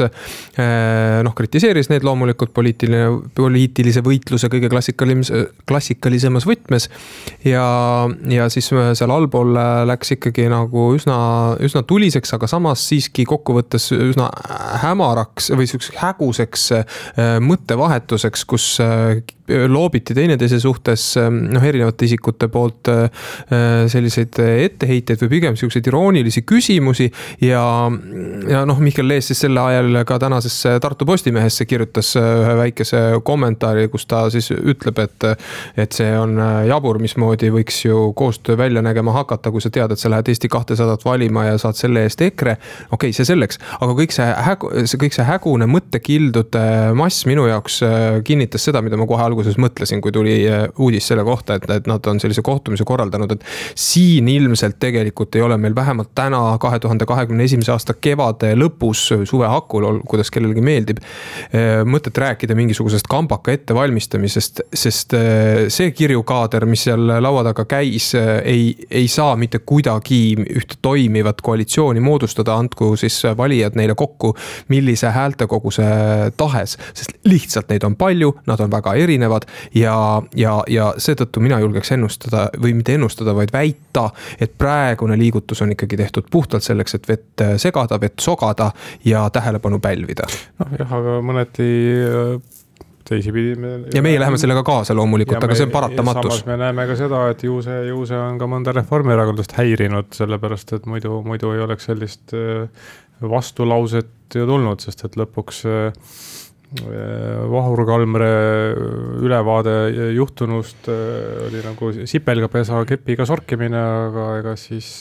noh, 1.24 1.34
kritiseeris 1.36 1.90
neid 1.90 2.04
loomulikult 2.06 2.52
poliitiline, 2.54 3.08
poliitilise 3.36 4.02
võitluse 4.06 4.50
kõige 4.52 4.70
klassikalisemas, 4.72 5.32
klassikalisemas 5.68 6.46
võtmes 6.48 6.79
võtmes. 6.80 6.90
ja, 7.46 8.10
ja 8.30 8.48
siis 8.50 8.70
seal 8.70 9.12
allpool 9.12 9.54
läks 9.88 10.14
ikkagi 10.16 10.48
nagu 10.52 10.94
üsna, 10.96 11.56
üsna 11.60 11.84
tuliseks, 11.84 12.34
aga 12.36 12.48
samas 12.48 12.84
siiski 12.90 13.26
kokkuvõttes 13.26 13.92
üsna 13.96 14.30
hämaraks 14.84 15.52
või 15.56 15.68
sihukeseks 15.70 16.00
häguseks 16.00 16.68
äh, 16.72 17.40
mõttevahetuseks, 17.44 18.46
kus 18.50 18.80
äh, 18.84 19.22
loobiti 19.68 20.14
teineteise 20.18 20.60
suhtes 20.62 21.04
noh, 21.18 21.64
erinevate 21.66 22.06
isikute 22.06 22.50
poolt 22.52 22.90
äh, 22.92 23.08
selliseid 23.90 24.40
etteheiteid 24.40 25.22
või 25.24 25.32
pigem 25.36 25.58
siukseid 25.60 25.88
iroonilisi 25.90 26.44
küsimusi. 26.48 27.10
ja, 27.42 27.64
ja 28.50 28.64
noh, 28.68 28.80
Mihkel 28.84 29.08
Lees 29.08 29.30
siis 29.32 29.44
selle 29.46 29.62
ajal 29.62 30.02
ka 30.08 30.20
tänasesse 30.22 30.78
Tartu 30.82 31.06
Postimehesse 31.06 31.66
kirjutas 31.66 32.14
ühe 32.20 32.56
väikese 32.60 33.02
kommentaari, 33.26 33.88
kus 33.92 34.06
ta 34.10 34.26
siis 34.34 34.52
ütleb, 34.52 35.00
et, 35.04 35.28
et 35.78 35.96
see 35.96 36.12
on 36.18 36.38
jabur, 36.68 37.00
mismoodi 37.02 37.52
võiks 37.54 37.84
ju 37.86 38.10
koostöö 38.18 38.58
välja 38.60 38.84
nägema 38.86 39.14
hakata, 39.16 39.52
kui 39.52 39.64
sa 39.64 39.72
tead, 39.74 39.94
et 39.94 40.02
sa 40.02 40.12
lähed 40.12 40.30
Eesti 40.30 40.50
kahtesadat 40.52 41.06
valima 41.06 41.46
ja 41.50 41.58
saad 41.62 41.80
selle 41.80 42.06
eest 42.08 42.22
EKRE. 42.22 42.58
okei 42.92 43.10
okay,, 43.10 43.16
see 43.16 43.28
selleks, 43.28 43.60
aga 43.80 43.96
kõik 43.98 44.16
see 44.16 44.28
hägu, 44.50 44.72
see 44.86 45.02
kõik 45.02 45.18
see 45.18 45.28
hägune 45.28 45.70
mõttekildude 45.70 46.66
mass 46.98 47.26
minu 47.30 47.48
jaoks 47.50 47.82
kinnitas 48.28 48.68
seda, 48.68 48.84
mida 48.86 49.00
ma 49.00 49.08
kohe 49.10 49.24
alguses 49.24 49.39
mõtlesin, 49.62 50.02
kui 50.02 50.12
tuli 50.12 50.36
äh, 50.50 50.66
uudis 50.80 51.08
selle 51.08 51.24
kohta, 51.24 51.56
et, 51.60 51.68
et 51.80 51.88
nad 51.90 52.06
on 52.12 52.20
sellise 52.20 52.44
kohtumise 52.46 52.86
korraldanud, 52.88 53.32
et. 53.36 53.46
siin 53.80 54.28
ilmselt 54.28 54.80
tegelikult 54.80 55.36
ei 55.36 55.42
ole 55.46 55.58
meil 55.58 55.76
vähemalt 55.76 56.12
täna, 56.16 56.42
kahe 56.62 56.80
tuhande 56.80 57.06
kahekümne 57.10 57.44
esimese 57.44 57.72
aasta 57.72 57.96
kevade 58.02 58.54
lõpus, 58.58 59.06
suve 59.30 59.48
hakul, 59.50 60.02
kuidas 60.10 60.32
kellelegi 60.32 60.64
meeldib. 60.66 61.02
Äh, 61.54 61.82
mõtet 61.86 62.18
rääkida 62.18 62.58
mingisugusest 62.58 63.08
kambaka 63.10 63.54
ettevalmistamisest, 63.56 64.64
sest 64.74 65.16
see 65.70 65.92
kirjukaader 65.96 66.66
mis 66.70 66.84
seal 66.88 67.08
laua 67.22 67.44
taga 67.50 67.66
käis, 67.70 68.12
ei, 68.16 68.74
ei 68.92 69.08
saa 69.12 69.36
mitte 69.40 69.62
kuidagi 69.66 70.36
ühte 70.44 70.80
toimivat 70.82 71.42
koalitsiooni 71.46 72.02
moodustada, 72.04 72.56
andku 72.60 72.94
siis 73.00 73.22
valijad 73.38 73.78
neile 73.80 73.96
kokku 73.96 74.34
millise 74.68 75.10
häältekoguse 75.14 75.84
tahes. 76.38 76.78
sest 76.94 77.12
lihtsalt 77.26 77.70
neid 77.70 77.84
on 77.84 77.96
palju, 77.96 78.34
nad 78.48 78.60
on 78.60 78.72
väga 78.72 78.94
erinevad 78.94 79.29
ja, 79.76 79.96
ja, 80.36 80.56
ja 80.68 80.92
seetõttu 80.98 81.44
mina 81.44 81.60
julgeks 81.64 81.92
ennustada 81.96 82.48
või 82.58 82.76
mitte 82.78 82.96
ennustada, 82.98 83.36
vaid 83.38 83.54
väita, 83.54 84.10
et 84.40 84.56
praegune 84.58 85.18
liigutus 85.20 85.62
on 85.66 85.74
ikkagi 85.76 85.98
tehtud 86.00 86.30
puhtalt 86.32 86.66
selleks, 86.66 86.96
et 87.00 87.10
vett 87.10 87.46
segada, 87.62 88.00
vett 88.02 88.20
sogada 88.20 88.72
ja 89.06 89.28
tähelepanu 89.34 89.80
pälvida. 89.80 90.28
noh 90.60 90.80
jah, 90.80 90.96
aga 91.00 91.20
mõneti 91.26 91.70
teisipidi 93.10 93.56
me. 93.60 93.74
ja 93.94 94.02
meie 94.06 94.20
läheme 94.20 94.38
sellega 94.38 94.64
kaasa 94.66 94.96
loomulikult, 94.98 95.44
aga 95.44 95.58
see 95.58 95.68
on 95.68 95.74
paratamatus. 95.74 96.44
me 96.48 96.58
näeme 96.62 96.86
ka 96.90 96.98
seda, 97.00 97.24
et 97.34 97.44
ju 97.44 97.60
see, 97.66 97.82
ju 97.90 98.06
see 98.10 98.20
on 98.20 98.40
ka 98.42 98.50
mõnda 98.52 98.74
reformierakondlast 98.78 99.56
häirinud, 99.58 100.12
sellepärast 100.16 100.76
et 100.78 100.90
muidu, 100.90 101.22
muidu 101.26 101.54
ei 101.56 101.64
oleks 101.66 101.90
sellist 101.90 102.36
äh, 102.38 102.92
vastulauset 103.22 104.36
ju 104.36 104.46
tulnud, 104.50 104.84
sest 104.86 105.06
et 105.08 105.18
lõpuks 105.20 105.64
äh, 105.70 106.12
Vahur 106.70 107.82
Kalmre 107.88 108.28
ülevaade 109.26 109.74
juhtunust 110.14 110.86
äh, 110.94 111.48
oli 111.48 111.64
nagu 111.66 111.90
sipelgapesa 112.06 112.84
kepiga 112.86 113.26
sorkimine, 113.26 113.80
aga 113.80 114.26
ega 114.44 114.54
siis 114.60 114.92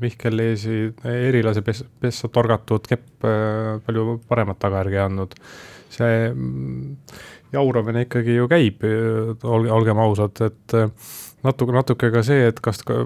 Mihkel 0.00 0.34
Leesi 0.34 0.80
erilase 1.06 1.62
pessa 1.62 2.32
torgatud 2.34 2.90
kepp 2.90 3.28
palju 3.86 4.18
paremat 4.26 4.58
tagajärge 4.66 4.98
ei 4.98 5.04
andnud. 5.04 5.38
see 5.94 6.32
jauramine 7.54 8.04
ikkagi 8.08 8.38
ju 8.38 8.48
käib, 8.50 8.82
olge, 8.84 9.70
olgem 9.70 10.00
ausad, 10.02 10.40
et 10.48 10.74
äh, 10.74 11.12
natuke, 11.44 11.74
natuke 11.76 12.10
ka 12.14 12.22
see, 12.26 12.48
et 12.50 12.60
kas 12.64 12.82
ka 12.86 13.02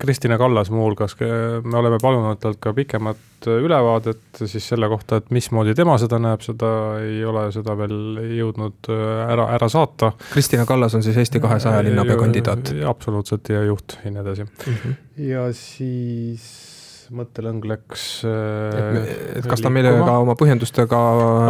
Kristina 0.00 0.38
Kallas 0.40 0.70
muuhulgas, 0.74 1.16
me 1.20 1.78
oleme 1.78 2.00
palunud 2.02 2.40
talt 2.42 2.60
ka 2.62 2.74
pikemat 2.76 3.48
ülevaadet 3.52 4.42
siis 4.48 4.66
selle 4.72 4.88
kohta, 4.88 5.20
et 5.20 5.30
mismoodi 5.34 5.74
tema 5.76 5.96
seda 6.00 6.18
näeb, 6.22 6.42
seda 6.44 6.70
ei 7.04 7.20
ole 7.28 7.46
seda 7.54 7.76
veel 7.78 7.96
jõudnud 8.38 8.90
äh, 8.92 9.04
ära, 9.34 9.48
ära 9.58 9.68
saata. 9.72 10.14
Kristina 10.32 10.66
Kallas 10.68 10.96
on 10.96 11.04
siis 11.04 11.18
Eesti 11.20 11.42
kahesaja 11.44 11.84
linnapea 11.84 12.16
kandidaat. 12.20 12.72
absoluutselt 12.88 13.48
ja 13.52 13.64
juht 13.68 13.98
ja 14.04 14.10
nii 14.10 14.24
edasi 14.24 14.44
mm. 14.44 14.78
-hmm. 14.84 14.94
ja 15.28 15.48
siis 15.52 16.73
mõttelõng 17.14 17.64
läks. 17.68 18.04
et 18.24 19.46
kas 19.48 19.62
ta 19.64 19.72
meile 19.72 19.92
ka 19.98 20.16
oma 20.22 20.36
põhjendustega. 20.38 21.00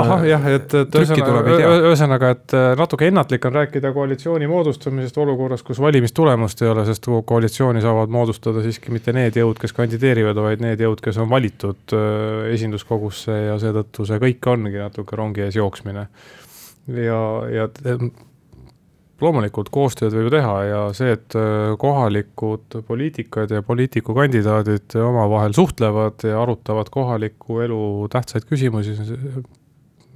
ahah, 0.02 0.24
jah, 0.28 0.48
et, 0.56 0.74
et 0.80 0.98
ühesõnaga, 1.00 1.54
ühesõnaga, 1.90 2.32
et 2.36 2.56
natuke 2.80 3.08
ennatlik 3.10 3.46
on 3.48 3.56
rääkida 3.60 3.92
koalitsiooni 3.96 4.48
moodustamisest 4.50 5.18
olukorras, 5.22 5.64
kus 5.66 5.80
valimistulemust 5.82 6.62
ei 6.64 6.72
ole, 6.72 6.86
sest 6.88 7.08
koalitsiooni 7.26 7.84
saavad 7.84 8.12
moodustada 8.14 8.64
siiski 8.64 8.94
mitte 8.94 9.14
need 9.16 9.38
jõud, 9.38 9.60
kes 9.60 9.76
kandideerivad, 9.76 10.40
vaid 10.48 10.64
need 10.64 10.82
jõud, 10.84 11.02
kes 11.04 11.18
on 11.22 11.30
valitud 11.30 11.96
esinduskogusse 12.52 13.40
ja 13.50 13.58
seetõttu 13.62 14.06
see 14.08 14.20
kõik 14.28 14.52
ongi 14.52 14.78
natuke 14.80 15.18
rongi 15.18 15.46
ees 15.46 15.58
jooksmine. 15.60 16.08
ja, 16.88 17.20
ja 17.52 17.68
loomulikult 19.24 19.70
koostööd 19.74 20.14
võib 20.14 20.30
teha 20.34 20.54
ja 20.68 20.80
see, 20.96 21.14
et 21.16 21.36
äh, 21.38 21.74
kohalikud 21.80 22.78
poliitikad 22.86 23.52
ja 23.54 23.62
poliitikukandidaadid 23.66 24.96
omavahel 25.02 25.56
suhtlevad 25.56 26.24
ja 26.28 26.40
arutavad 26.42 26.90
kohaliku 26.92 27.60
elu 27.64 27.84
tähtsaid 28.12 28.48
küsimusi, 28.48 28.96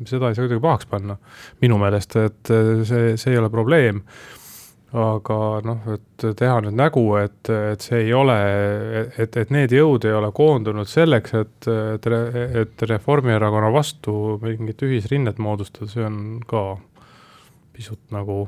seda 0.06 0.30
ei 0.30 0.36
saa 0.36 0.44
kuidagi 0.44 0.62
pahaks 0.62 0.90
panna. 0.90 1.16
minu 1.62 1.78
meelest, 1.80 2.16
et 2.20 2.52
äh, 2.54 2.74
see, 2.88 3.14
see 3.16 3.34
ei 3.34 3.40
ole 3.40 3.50
probleem. 3.50 4.02
aga 4.88 5.36
noh, 5.68 5.82
et 5.92 6.22
teha 6.38 6.62
nüüd 6.64 6.76
nägu, 6.78 7.02
et, 7.20 7.50
et 7.52 7.82
see 7.84 8.06
ei 8.06 8.12
ole, 8.16 8.36
et, 9.20 9.34
et 9.36 9.50
need 9.52 9.74
jõud 9.76 10.06
ei 10.08 10.14
ole 10.16 10.30
koondunud 10.32 10.88
selleks, 10.88 11.34
et, 11.36 11.68
et, 11.68 12.08
et 12.62 12.84
Reformierakonna 12.88 13.68
vastu 13.74 14.38
mingit 14.40 14.86
ühisrinnet 14.88 15.42
moodustada, 15.44 15.90
see 15.92 16.06
on 16.08 16.22
ka 16.48 16.62
pisut 17.76 18.00
nagu 18.16 18.46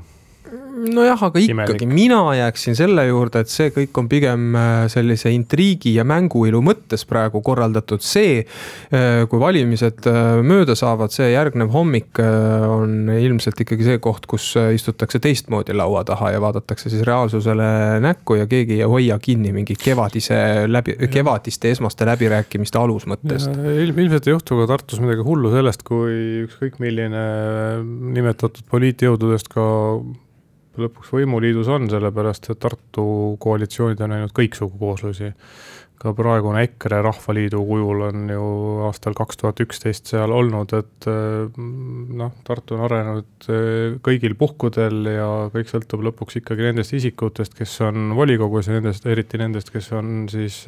nojah, 0.94 1.20
aga 1.28 1.40
ikkagi 1.40 1.84
Imelik. 1.84 1.94
mina 1.94 2.20
jääksin 2.34 2.76
selle 2.78 3.04
juurde, 3.06 3.42
et 3.44 3.52
see 3.52 3.70
kõik 3.74 3.98
on 4.00 4.08
pigem 4.10 4.56
äh, 4.56 4.84
sellise 4.92 5.32
intriigi 5.34 5.92
ja 5.96 6.04
mänguilu 6.08 6.62
mõttes 6.64 7.04
praegu 7.08 7.42
korraldatud, 7.44 8.02
see. 8.04 8.44
Äh, 8.90 9.24
kui 9.30 9.40
valimised 9.42 10.06
äh, 10.10 10.40
mööda 10.46 10.76
saavad, 10.78 11.12
see 11.14 11.30
järgnev 11.32 11.72
hommik 11.74 12.20
on 12.20 13.10
ilmselt 13.12 13.60
ikkagi 13.62 13.86
see 13.86 14.00
koht, 14.02 14.26
kus 14.30 14.52
istutakse 14.74 15.20
teistmoodi 15.22 15.74
laua 15.76 16.02
taha 16.08 16.32
ja 16.34 16.40
vaadatakse 16.42 16.90
siis 16.92 17.04
reaalsusele 17.06 18.00
näkku 18.02 18.38
ja 18.40 18.48
keegi 18.50 18.80
ei 18.80 18.88
hoia 18.88 19.18
kinni 19.22 19.52
mingi 19.54 19.76
kevadise 19.78 20.66
läbi, 20.70 20.96
kevadiste 21.12 21.70
esmaste 21.74 22.08
läbirääkimiste 22.08 22.80
alusmõttest. 22.80 23.52
ilm, 23.84 24.02
ilmselt 24.06 24.28
ei 24.28 24.34
juhtu 24.36 24.60
ka 24.62 24.70
Tartus 24.70 25.02
midagi 25.02 25.24
hullu 25.26 25.52
sellest, 25.52 25.84
kui 25.86 26.46
ükskõik 26.46 26.80
milline 26.82 27.22
nimetatud 28.16 28.64
poliitjõududest 28.70 29.50
ka 29.52 29.68
lõpuks 30.84 31.12
võimuliidus 31.14 31.68
on, 31.72 31.88
sellepärast 31.92 32.50
et 32.52 32.60
Tartu 32.62 33.04
koalitsioonid 33.42 34.00
on 34.04 34.14
näinud 34.14 34.34
kõiksugu 34.36 34.78
kooslusi. 34.80 35.32
ka 36.00 36.14
praegune 36.16 36.62
EKRE 36.64 37.02
Rahvaliidu 37.04 37.58
kujul 37.68 38.06
on 38.06 38.30
ju 38.32 38.44
aastal 38.86 39.12
kaks 39.12 39.36
tuhat 39.36 39.58
üksteist 39.60 40.08
seal 40.08 40.32
olnud, 40.32 40.72
et 40.72 41.08
noh, 42.16 42.30
Tartu 42.44 42.78
on 42.78 42.86
arenenud 42.86 43.48
eh, 43.52 43.98
kõigil 44.00 44.36
puhkudel 44.40 45.10
ja 45.12 45.28
kõik 45.52 45.68
sõltub 45.68 46.06
lõpuks 46.08 46.40
ikkagi 46.40 46.70
nendest 46.70 46.96
isikutest, 46.96 47.52
kes 47.58 47.74
on 47.84 48.14
volikogus 48.16 48.70
ja 48.70 48.78
nendest, 48.78 49.04
eriti 49.04 49.42
nendest, 49.42 49.68
kes 49.74 49.92
on 49.92 50.24
siis 50.32 50.62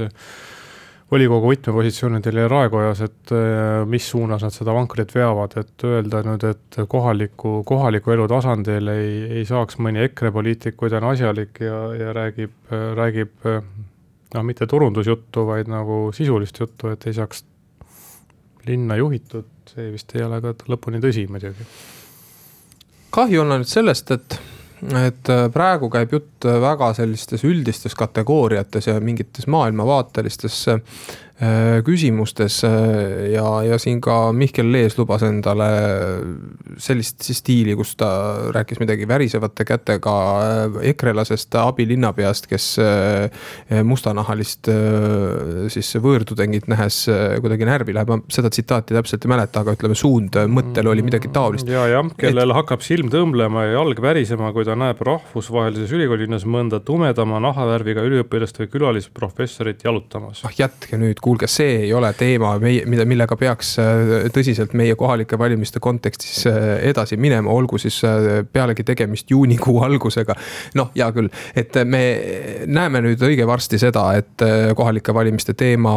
volikogu 1.13 1.51
võtmepositsioonidel 1.51 2.41
ja 2.41 2.49
raekojas, 2.49 3.03
et 3.05 3.33
äh, 3.37 3.83
mis 3.89 4.07
suunas 4.09 4.45
nad 4.47 4.55
seda 4.55 4.73
vankrit 4.77 5.13
veavad, 5.15 5.59
et 5.61 5.87
öelda 5.87 6.23
nüüd, 6.25 6.47
et 6.49 6.81
kohaliku, 6.89 7.59
kohaliku 7.69 8.15
elu 8.15 8.27
tasandil 8.33 8.93
ei, 8.95 9.15
ei 9.41 9.47
saaks 9.49 9.77
mõni 9.83 10.05
EKRE 10.07 10.33
poliitik, 10.35 10.79
kui 10.81 10.93
ta 10.93 11.03
on 11.03 11.11
asjalik 11.13 11.61
ja, 11.61 11.79
ja 12.01 12.17
räägib, 12.17 12.55
räägib 12.97 13.49
noh, 14.33 14.45
mitte 14.47 14.67
turundusjuttu, 14.69 15.47
vaid 15.49 15.71
nagu 15.71 16.07
sisulist 16.17 16.61
juttu, 16.63 16.93
et 16.93 17.05
ei 17.07 17.17
saaks 17.17 17.45
linna 18.67 18.97
juhitud, 18.97 19.49
see 19.73 19.91
vist 19.93 20.15
ei 20.17 20.25
ole 20.25 20.41
ka 20.43 20.55
lõpuni 20.71 21.03
tõsi 21.03 21.27
muidugi. 21.31 21.67
kahju 23.13 23.43
on 23.43 23.57
ainult 23.57 23.69
sellest, 23.69 24.11
et 24.15 24.39
et 24.83 25.29
äh, 25.31 25.47
praegu 25.55 25.91
käib 25.93 26.15
jutt 26.17 26.47
väga 26.63 26.93
sellistes 26.99 27.45
üldistes 27.47 27.95
kategooriates 27.99 28.89
ja 28.91 28.99
mingites 29.01 29.47
maailmavaatelistes 29.47 30.63
Äh, 30.73 30.81
küsimustes 31.83 32.61
äh, 32.65 33.33
ja, 33.33 33.47
ja 33.67 33.79
siin 33.83 33.99
ka 34.03 34.31
Mihkel 34.37 34.69
Lees 34.71 34.95
lubas 34.99 35.25
endale 35.27 35.67
sellist 36.79 37.25
stiili, 37.35 37.75
kus 37.79 37.97
ta 37.99 38.11
rääkis 38.55 38.79
midagi 38.79 39.09
värisevate 39.11 39.67
kätega 39.67 40.15
äh, 40.39 40.77
ekrelasest 40.93 41.55
abilinnapeast, 41.59 42.47
kes 42.51 42.67
mustanahalist 43.87 44.69
siis 45.73 45.89
võõrtudengit 46.03 46.69
nähes 46.71 47.03
kuidagi 47.43 47.67
närvi 47.67 47.95
läheb. 47.95 48.11
ma 48.11 48.19
seda 48.33 48.51
tsitaati 48.53 48.95
täpselt 48.95 49.25
ei 49.27 49.33
mäleta, 49.33 49.63
aga 49.63 49.75
ütleme, 49.77 49.97
suund 49.99 50.37
mõttel 50.53 50.89
oli 50.91 51.05
midagi 51.05 51.31
taolist. 51.33 51.69
ja, 51.69 51.85
jah, 51.91 52.11
kellel 52.19 52.51
et... 52.51 52.57
hakkab 52.61 52.85
silm 52.85 53.11
tõmblema 53.13 53.67
ja 53.67 53.77
jalg 53.79 54.03
värisema, 54.03 54.53
kui 54.55 54.67
ta 54.69 54.77
näeb 54.79 55.01
rahvusvahelises 55.07 55.93
ülikoolilinnas 55.97 56.47
mõnda 56.49 56.83
tumedama 56.85 57.41
nahavärviga 57.43 58.05
üliõpilast 58.09 58.63
või 58.63 58.71
külalisprofessorit 58.77 59.85
jalutamas. 59.87 60.45
ah 60.49 60.57
jätke 60.59 61.01
nüüd 61.01 61.23
kuulge, 61.33 61.49
see 61.49 61.87
ei 61.87 61.93
ole 61.97 62.13
teema, 62.17 62.53
mida, 62.61 63.07
millega 63.09 63.37
peaks 63.41 63.77
äh, 63.81 64.29
tõsiselt 64.35 64.75
meie 64.77 64.95
kohalike 64.99 65.39
valimiste 65.41 65.81
kontekstis 65.83 66.45
äh, 66.51 66.59
edasi 66.91 67.17
minema, 67.17 67.51
olgu 67.51 67.79
siis 67.81 68.03
äh, 68.05 68.43
pealegi 68.53 68.85
tegemist 68.85 69.31
juunikuu 69.33 69.81
algusega. 69.87 70.37
noh, 70.77 70.91
hea 70.95 71.09
küll, 71.15 71.31
et 71.57 71.77
me 71.89 72.03
näeme 72.67 73.01
nüüd 73.07 73.23
õige 73.25 73.47
varsti 73.49 73.81
seda, 73.81 74.05
et 74.19 74.45
kohalike 74.77 75.15
valimiste 75.15 75.55
teema 75.59 75.93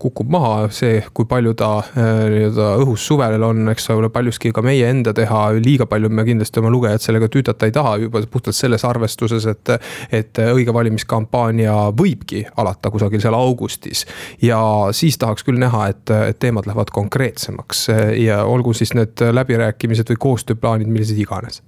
kukub 0.00 0.30
maha, 0.30 0.68
see, 0.74 1.00
kui 1.14 1.28
palju 1.30 1.54
ta 1.58 1.70
nii-öelda 1.94 2.68
õhus 2.82 3.06
suvel 3.08 3.42
on, 3.46 3.68
eks 3.72 3.88
ole, 3.94 4.10
paljuski 4.12 4.52
ka 4.54 4.62
meie 4.64 4.88
enda 4.90 5.14
teha, 5.16 5.46
liiga 5.58 5.86
palju 5.90 6.10
me 6.10 6.26
kindlasti 6.26 6.62
oma 6.62 6.72
lugejad 6.74 7.04
sellega 7.04 7.28
tüütata 7.30 7.68
ei 7.68 7.74
taha, 7.74 7.96
juba 8.06 8.24
puhtalt 8.30 8.56
selles 8.58 8.84
arvestuses, 8.88 9.46
et. 9.50 9.74
et 10.14 10.42
õige 10.44 10.72
valimiskampaania 10.74 11.72
võibki 11.96 12.42
alata 12.60 12.90
kusagil 12.92 13.22
seal 13.22 13.36
augustis 13.36 14.04
ja 14.42 14.53
ja 14.54 14.62
siis 14.96 15.18
tahaks 15.20 15.44
küll 15.46 15.60
näha, 15.60 15.88
et, 15.92 16.14
et 16.30 16.40
teemad 16.42 16.68
lähevad 16.70 16.92
konkreetsemaks 16.94 17.86
ja 18.20 18.42
olgu 18.48 18.74
siis 18.76 18.94
need 18.96 19.26
läbirääkimised 19.34 20.14
või 20.14 20.22
koostööplaanid, 20.28 20.90
millised 20.90 21.20
iganes. 21.20 21.62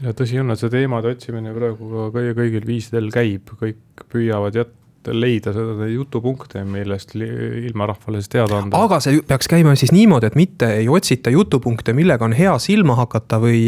ja 0.00 0.16
tõsi 0.16 0.40
on, 0.40 0.50
et 0.50 0.60
see 0.60 0.72
teemade 0.72 1.14
otsimine 1.14 1.54
praegu 1.56 2.10
ka 2.14 2.26
kõigil 2.40 2.66
viisidel 2.66 3.10
käib, 3.14 3.52
kõik 3.60 4.06
püüavad 4.12 4.56
jätta 4.56 4.79
leida 5.08 5.52
seda 5.54 5.86
jutupunkte, 5.88 6.60
millest 6.68 7.14
ilma 7.16 7.86
rahvale 7.88 8.20
siis 8.20 8.30
teada 8.32 8.58
anda. 8.60 8.80
aga 8.84 8.98
see 9.00 9.22
peaks 9.26 9.48
käima 9.48 9.72
siis 9.78 9.94
niimoodi, 9.96 10.28
et 10.28 10.36
mitte 10.36 10.68
ei 10.76 10.88
otsita 10.92 11.32
jutupunkte, 11.32 11.94
millega 11.96 12.26
on 12.26 12.34
hea 12.36 12.52
silma 12.60 12.96
hakata 12.98 13.40
või, 13.40 13.62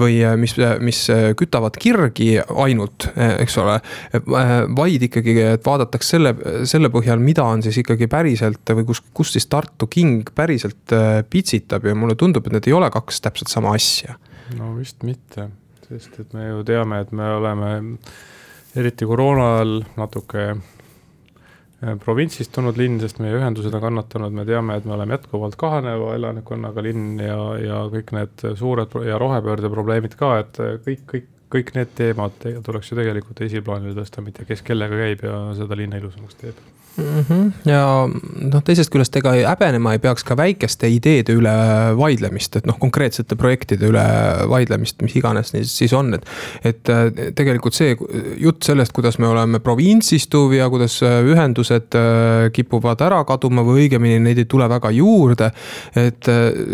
või 0.00 0.18
mis, 0.40 0.56
mis 0.84 1.02
kütavad 1.38 1.76
kirgi 1.80 2.30
ainult, 2.40 3.10
eks 3.44 3.58
ole. 3.60 3.78
vaid 4.76 5.08
ikkagi, 5.10 5.36
et 5.54 5.66
vaadatakse 5.66 6.16
selle, 6.16 6.34
selle 6.68 6.88
põhjal, 6.94 7.20
mida 7.20 7.44
on 7.44 7.64
siis 7.64 7.82
ikkagi 7.84 8.08
päriselt 8.10 8.74
või 8.78 8.88
kus, 8.88 9.04
kus 9.14 9.34
siis 9.36 9.48
Tartu 9.52 9.88
king 9.90 10.32
päriselt 10.34 10.96
pitsitab 11.30 11.84
ja 11.84 11.96
mulle 11.98 12.16
tundub, 12.16 12.46
et 12.46 12.56
need 12.56 12.70
ei 12.70 12.76
ole 12.76 12.88
kaks 12.94 13.20
täpselt 13.26 13.52
sama 13.52 13.76
asja. 13.76 14.16
no 14.56 14.74
vist 14.78 15.04
mitte, 15.04 15.50
sest 15.88 16.20
et 16.24 16.32
me 16.32 16.48
ju 16.48 16.64
teame, 16.64 17.04
et 17.04 17.12
me 17.12 17.34
oleme 17.36 17.74
eriti 18.76 19.06
koroona 19.08 19.48
ajal 19.56 19.74
natuke 19.98 20.44
äh, 20.50 21.94
provintsist 22.04 22.52
tulnud 22.54 22.78
linn, 22.80 23.00
sest 23.02 23.20
meie 23.22 23.36
ühendused 23.38 23.74
on 23.74 23.84
kannatanud, 23.84 24.34
me 24.34 24.46
teame, 24.48 24.78
et 24.78 24.88
me 24.88 24.96
oleme 24.96 25.18
jätkuvalt 25.18 25.58
kahaneva 25.60 26.14
elanikkonnaga 26.18 26.84
linn 26.86 27.18
ja, 27.22 27.38
ja 27.60 27.82
kõik 27.92 28.14
need 28.16 28.46
suured 28.60 28.98
ja 29.06 29.20
rohepöörde 29.22 29.72
probleemid 29.72 30.18
ka, 30.20 30.36
et 30.44 30.62
kõik, 30.86 31.04
kõik, 31.10 31.28
kõik 31.54 31.74
need 31.78 31.92
teemad 31.98 32.48
tuleks 32.66 32.90
ju 32.90 32.98
tegelikult 32.98 33.44
esiplaanile 33.46 33.96
tõsta, 34.00 34.24
mitte 34.24 34.46
kes 34.48 34.64
kellega 34.66 35.04
käib 35.04 35.28
ja 35.28 35.44
seda 35.58 35.78
linna 35.78 36.02
ilusamaks 36.02 36.42
teeb 36.42 36.64
mm. 36.96 37.24
-hmm. 37.28 37.52
ja 37.64 38.08
noh, 38.52 38.62
teisest 38.64 38.90
küljest 38.92 39.16
ega 39.16 39.32
häbenema 39.34 39.94
ei 39.94 39.98
peaks 40.02 40.24
ka 40.24 40.36
väikeste 40.36 40.88
ideede 40.90 41.34
üle 41.38 41.54
vaidlemist, 41.98 42.56
et 42.56 42.66
noh, 42.66 42.78
konkreetsete 42.78 43.36
projektide 43.36 43.88
üle 43.90 44.04
vaidlemist, 44.50 45.02
mis 45.02 45.16
iganes 45.16 45.52
siis 45.62 45.92
on, 45.92 46.14
et. 46.14 46.26
et 46.64 46.88
äh, 46.88 47.04
tegelikult 47.34 47.74
see 47.74 47.96
jutt 48.40 48.62
sellest, 48.62 48.92
kuidas 48.92 49.18
me 49.18 49.28
oleme 49.28 49.60
provintsistuv 49.60 50.52
ja 50.54 50.68
kuidas 50.70 51.00
äh, 51.02 51.20
ühendused 51.24 51.98
äh, 51.98 52.50
kipuvad 52.52 53.02
ära 53.04 53.22
kaduma 53.24 53.64
või 53.66 53.84
õigemini 53.84 54.20
neid 54.22 54.38
ei 54.38 54.48
tule 54.50 54.68
väga 54.68 54.90
juurde. 54.90 55.50
et 55.96 56.26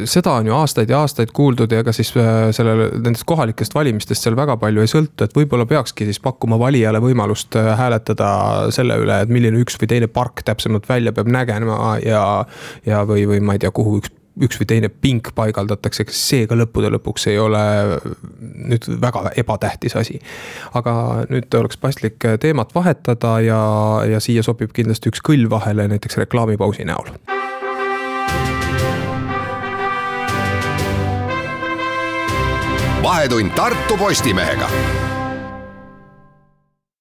seda 0.05 0.33
on 0.39 0.47
ju 0.47 0.55
aastaid 0.55 0.91
ja 0.91 1.01
aastaid 1.01 1.31
kuuldud 1.33 1.73
ja 1.73 1.81
ega 1.81 1.93
siis 1.93 2.11
sellele, 2.11 2.89
nendest 2.99 3.25
kohalikest 3.27 3.75
valimistest 3.75 4.23
seal 4.23 4.37
väga 4.37 4.57
palju 4.61 4.83
ei 4.83 4.91
sõltu, 4.91 5.25
et 5.25 5.35
võib-olla 5.37 5.67
peakski 5.67 6.05
siis 6.09 6.21
pakkuma 6.21 6.59
valijale 6.59 7.01
võimalust 7.03 7.57
hääletada 7.57 8.71
selle 8.75 8.97
üle, 9.01 9.21
et 9.23 9.33
milline 9.33 9.61
üks 9.63 9.79
või 9.81 9.91
teine 9.91 10.10
park 10.13 10.45
täpsemalt 10.47 10.89
välja 10.89 11.13
peab 11.17 11.31
nägema 11.31 11.99
ja, 12.05 12.25
ja, 12.87 13.05
või, 13.09 13.27
või 13.31 13.41
ma 13.45 13.57
ei 13.57 13.63
tea, 13.63 13.73
kuhu 13.75 13.99
üks 14.01 14.17
üks 14.41 14.61
või 14.61 14.69
teine 14.71 14.89
pink 14.89 15.33
paigaldatakse, 15.37 16.05
eks 16.07 16.21
see 16.31 16.47
ka 16.49 16.57
lõppude 16.57 16.89
lõpuks 16.95 17.27
ei 17.29 17.39
ole 17.41 17.61
nüüd 18.41 18.87
väga 19.03 19.35
ebatähtis 19.41 19.97
asi. 19.99 20.21
aga 20.75 21.27
nüüd 21.29 21.53
oleks 21.59 21.81
paslik 21.81 22.25
teemat 22.41 22.75
vahetada 22.75 23.37
ja, 23.45 23.61
ja 24.09 24.21
siia 24.23 24.45
sobib 24.47 24.73
kindlasti 24.77 25.13
üks 25.13 25.25
kõll 25.27 25.51
vahele 25.51 25.89
näiteks 25.91 26.21
reklaamipausi 26.23 26.89
näol 26.89 27.13
vahetund 33.03 33.53
Tartu 33.57 33.97
Postimehega 33.99 34.69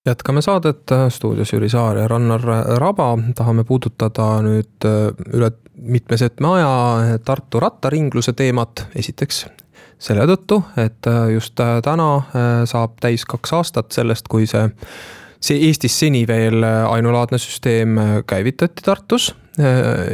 jätkame 0.05 0.41
saadet, 0.41 0.91
stuudios 1.09 1.53
Jüri 1.53 1.69
Saar 1.69 1.97
ja 1.97 2.07
Rannar 2.07 2.41
Raba, 2.79 3.17
tahame 3.35 3.63
puudutada 3.63 4.39
nüüd 4.45 4.87
äh, 4.87 5.09
üle 5.33 5.51
mitme 5.75 6.17
setme 6.17 6.55
aja 6.57 7.17
Tartu 7.25 7.59
rattaringluse 7.59 8.33
teemat, 8.33 8.87
esiteks 8.95 9.45
selle 9.99 10.25
tõttu, 10.29 10.61
et 10.79 11.07
äh, 11.07 11.33
just 11.35 11.59
äh, 11.59 11.79
täna 11.83 12.09
saab 12.69 12.99
täis 13.03 13.25
kaks 13.27 13.53
aastat 13.59 13.91
sellest, 13.95 14.31
kui 14.31 14.47
see, 14.47 14.69
see 15.43 15.67
Eestis 15.67 15.99
seni 15.99 16.25
veel 16.27 16.63
ainulaadne 16.63 17.39
süsteem 17.41 17.99
käivitati 18.27 18.85
Tartus. 18.85 19.33
Äh, 19.33 19.48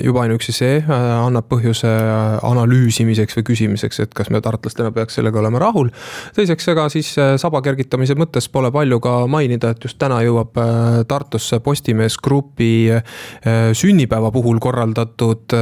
juba 0.04 0.24
ainuüksi 0.26 0.54
see 0.56 0.78
äh, 0.80 1.04
annab 1.22 1.46
põhjuse 1.52 1.90
äh, 1.90 2.38
analüüsimiseks 2.46 3.38
või 3.38 3.46
küsimiseks, 3.52 4.00
et 4.02 4.16
kas 4.18 4.32
me 4.34 4.42
tartlastena 4.42 4.92
peaks 4.96 5.20
sellega 5.20 5.40
olema 5.42 5.60
rahul. 5.62 5.92
teiseks, 6.36 6.68
ega 6.74 6.88
siis 6.90 7.12
saba 7.42 7.62
kergitamise 7.66 8.16
mõttes 8.18 8.48
pole 8.52 8.72
palju 8.74 9.00
ka 9.04 9.14
mainida, 9.30 9.74
et 9.76 9.86
just 9.86 10.00
täna 10.02 10.22
jõuab 10.26 10.58
Tartusse 11.08 11.60
Postimees 11.64 12.18
Grupi 12.24 12.90
sünnipäeva 13.76 14.32
puhul 14.34 14.60
korraldatud 14.64 15.54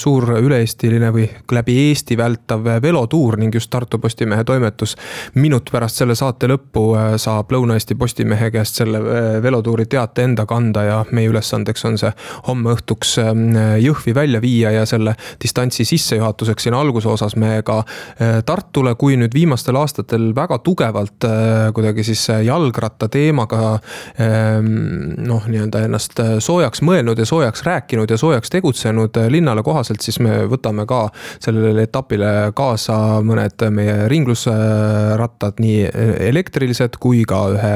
suur 0.00 0.26
üle-eestiline 0.38 1.10
või 1.14 1.26
läbi 1.52 1.76
Eesti 1.88 2.16
vältav 2.18 2.66
velotuur 2.82 3.38
ning 3.40 3.54
just 3.54 3.70
Tartu 3.70 3.98
Postimehe 4.02 4.44
toimetus 4.44 4.96
minut 5.38 5.70
pärast 5.72 6.00
selle 6.02 6.16
saate 6.18 6.48
lõppu 6.50 6.86
saab 7.20 7.52
Lõuna-Eesti 7.54 7.98
Postimehe 8.00 8.50
käest 8.54 8.80
selle 8.80 9.02
velotuuri 9.44 9.86
teate 9.90 10.26
enda 10.26 10.46
kanda 10.50 10.86
ja 10.88 10.98
meie 11.12 11.30
ülesandeks 11.30 11.84
on 11.88 12.00
see 12.00 12.12
homme 12.48 12.74
õhtuks 12.74 13.03
õnnestuks 13.04 13.18
ähm, 13.18 13.56
Jõhvi 13.80 14.14
välja 14.14 14.40
viia 14.40 14.70
ja 14.72 14.84
selle 14.86 15.14
distantsi 15.42 15.84
sissejuhatuseks 15.84 16.64
siin 16.64 16.74
alguse 16.74 17.08
osas 17.08 17.36
me 17.36 17.62
ka 17.64 17.82
äh, 17.84 18.42
Tartule, 18.44 18.94
kui 18.96 19.16
nüüd 19.16 19.34
viimastel 19.34 19.76
aastatel 19.76 20.32
väga 20.34 20.58
tugevalt 20.64 21.24
äh, 21.24 21.72
kuidagi 21.74 22.04
siis 22.04 22.28
jalgratta 22.44 23.08
teemaga 23.08 23.78
ähm, 24.20 25.14
noh, 25.26 25.44
nii-öelda 25.46 25.84
ennast 25.86 26.20
äh, 26.20 26.38
soojaks 26.38 26.82
mõelnud 26.82 27.18
ja 27.18 27.26
soojaks 27.26 27.64
rääkinud 27.64 28.10
ja 28.10 28.18
soojaks 28.18 28.50
tegutsenud 28.50 29.16
linnale 29.28 29.62
kohaselt, 29.62 30.00
siis 30.00 30.20
me 30.20 30.44
võtame 30.48 30.86
ka 30.86 31.08
sellele 31.42 31.84
etapile 31.84 32.52
kaasa 32.56 33.20
mõned 33.24 33.66
meie 33.74 34.08
ringlusrattad, 34.08 35.60
nii 35.60 35.88
elektrilised 36.30 36.98
kui 37.00 37.24
ka 37.28 37.40
ühe 37.54 37.74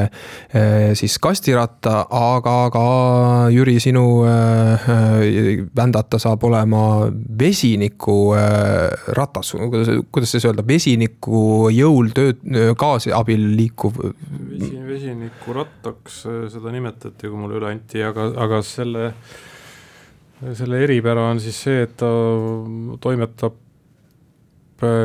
siis 0.99 1.19
kastiratta, 1.23 2.07
aga 2.15 2.57
ka 2.73 2.85
Jüri, 3.53 3.79
sinu 3.83 4.05
vändata 5.77 6.19
saab 6.23 6.45
olema 6.49 6.83
vesiniku 7.39 8.17
äh, 8.39 9.15
kuidas, 9.71 9.91
kuidas 10.13 10.35
siis 10.35 10.49
öelda, 10.49 10.65
vesiniku 10.67 11.69
jõul 11.75 12.11
tööd, 12.17 12.43
gaasi 12.79 13.13
abil 13.13 13.45
liikuv. 13.59 14.01
vesinikurattaks 14.89 16.25
seda 16.53 16.75
nimetati, 16.75 17.29
kui 17.29 17.39
mulle 17.39 17.61
üle 17.61 17.71
anti, 17.73 18.03
aga, 18.03 18.31
aga 18.47 18.63
selle, 18.67 19.13
selle 20.55 20.85
eripära 20.85 21.31
on 21.31 21.41
siis 21.43 21.63
see, 21.67 21.87
et 21.87 21.97
ta 22.01 22.13
toimetab 23.01 23.59
Äh, 23.59 23.68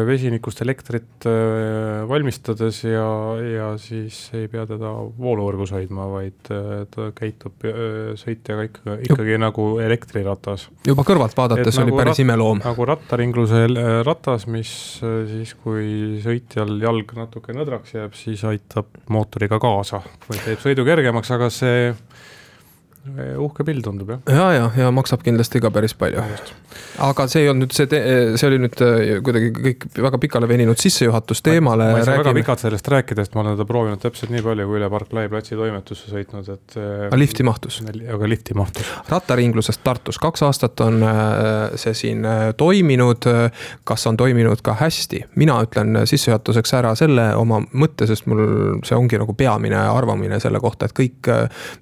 vesinikust 0.07 0.61
elektrit 0.61 1.25
äh, 1.25 2.03
valmistades 2.09 2.83
ja, 2.85 3.05
ja 3.41 3.69
siis 3.81 4.27
ei 4.37 4.47
pea 4.51 4.67
teda 4.69 4.91
vooluvõrgus 5.17 5.73
hoidma, 5.73 6.05
vaid 6.11 6.51
äh, 6.53 6.83
ta 6.93 7.09
käitub 7.17 7.65
sõitjaga 8.19 8.67
ikka, 8.69 8.97
ikkagi 9.07 9.35
Juh. 9.35 9.41
nagu 9.41 9.67
elektriratas. 9.83 10.67
juba 10.85 11.05
kõrvalt 11.07 11.37
vaadates 11.37 11.79
oli 11.81 11.91
nagu 11.91 12.01
päris 12.03 12.21
imeloom. 12.23 12.61
nagu 12.65 12.87
rattaringluse 12.89 13.65
ratas, 14.05 14.47
mis 14.51 14.73
siis, 15.01 15.55
kui 15.63 16.21
sõitjal 16.23 16.75
jalg 16.81 17.15
natuke 17.17 17.55
nõdraks 17.57 17.95
jääb, 17.97 18.13
siis 18.17 18.43
aitab 18.47 18.93
mootoriga 19.13 19.59
kaasa 19.63 20.03
või 20.29 20.41
teeb 20.45 20.61
sõidu 20.61 20.85
kergemaks, 20.87 21.33
aga 21.33 21.49
see 21.53 21.93
uhke 23.03 23.65
pill 23.67 23.81
tundub 23.83 24.13
jah. 24.13 24.21
ja, 24.31 24.45
ja, 24.55 24.67
ja 24.77 24.91
maksab 24.95 25.23
kindlasti 25.25 25.59
ka 25.59 25.67
päris 25.75 25.91
palju. 25.99 26.21
aga 27.03 27.25
see 27.27 27.43
ei 27.43 27.49
olnud 27.51 27.67
nüüd 27.67 27.75
see, 27.75 27.99
see 28.39 28.47
oli 28.47 28.59
nüüd 28.63 28.83
äh, 28.85 29.01
kuidagi 29.25 29.49
kõik 29.57 29.83
väga 30.05 30.19
pikale 30.23 30.47
veninud 30.47 30.79
sissejuhatus 30.79 31.43
teemale. 31.43 31.89
ma 31.91 31.99
ei 31.99 32.07
saa 32.07 32.21
väga 32.21 32.33
pikalt 32.37 32.63
sellest 32.63 32.87
rääkida, 32.93 33.25
sest 33.25 33.35
ma 33.35 33.43
olen 33.43 33.57
teda 33.57 33.67
proovinud 33.67 33.99
täpselt 34.03 34.31
nii 34.31 34.43
palju, 34.45 34.67
kui 34.69 34.79
üle 34.79 34.89
Parklai 34.93 35.27
platsi 35.31 35.57
toimetusse 35.59 36.13
sõitnud, 36.13 36.47
et. 36.53 36.77
Äh, 36.79 36.93
aga 37.09 37.19
lifti 37.19 37.43
mahtus? 37.47 37.81
aga 37.83 38.29
lifti 38.31 38.55
mahtus. 38.55 38.93
rattaringlusest 39.11 39.83
Tartus, 39.83 40.21
kaks 40.23 40.45
aastat 40.47 40.85
on 40.87 41.03
see 41.75 41.93
siin 41.97 42.23
toiminud. 42.57 43.27
kas 43.83 44.07
on 44.07 44.17
toiminud 44.17 44.63
ka 44.63 44.77
hästi? 44.79 45.25
mina 45.35 45.59
ütlen 45.67 46.05
sissejuhatuseks 46.07 46.75
ära 46.79 46.95
selle 46.95 47.33
oma 47.35 47.59
mõtte, 47.73 48.07
sest 48.07 48.31
mul 48.31 48.79
see 48.87 48.95
ongi 48.95 49.19
nagu 49.19 49.35
peamine 49.35 49.83
arvamine 49.91 50.39
selle 50.39 50.63
kohta, 50.63 50.87
et 50.87 50.95
kõik, 50.95 51.31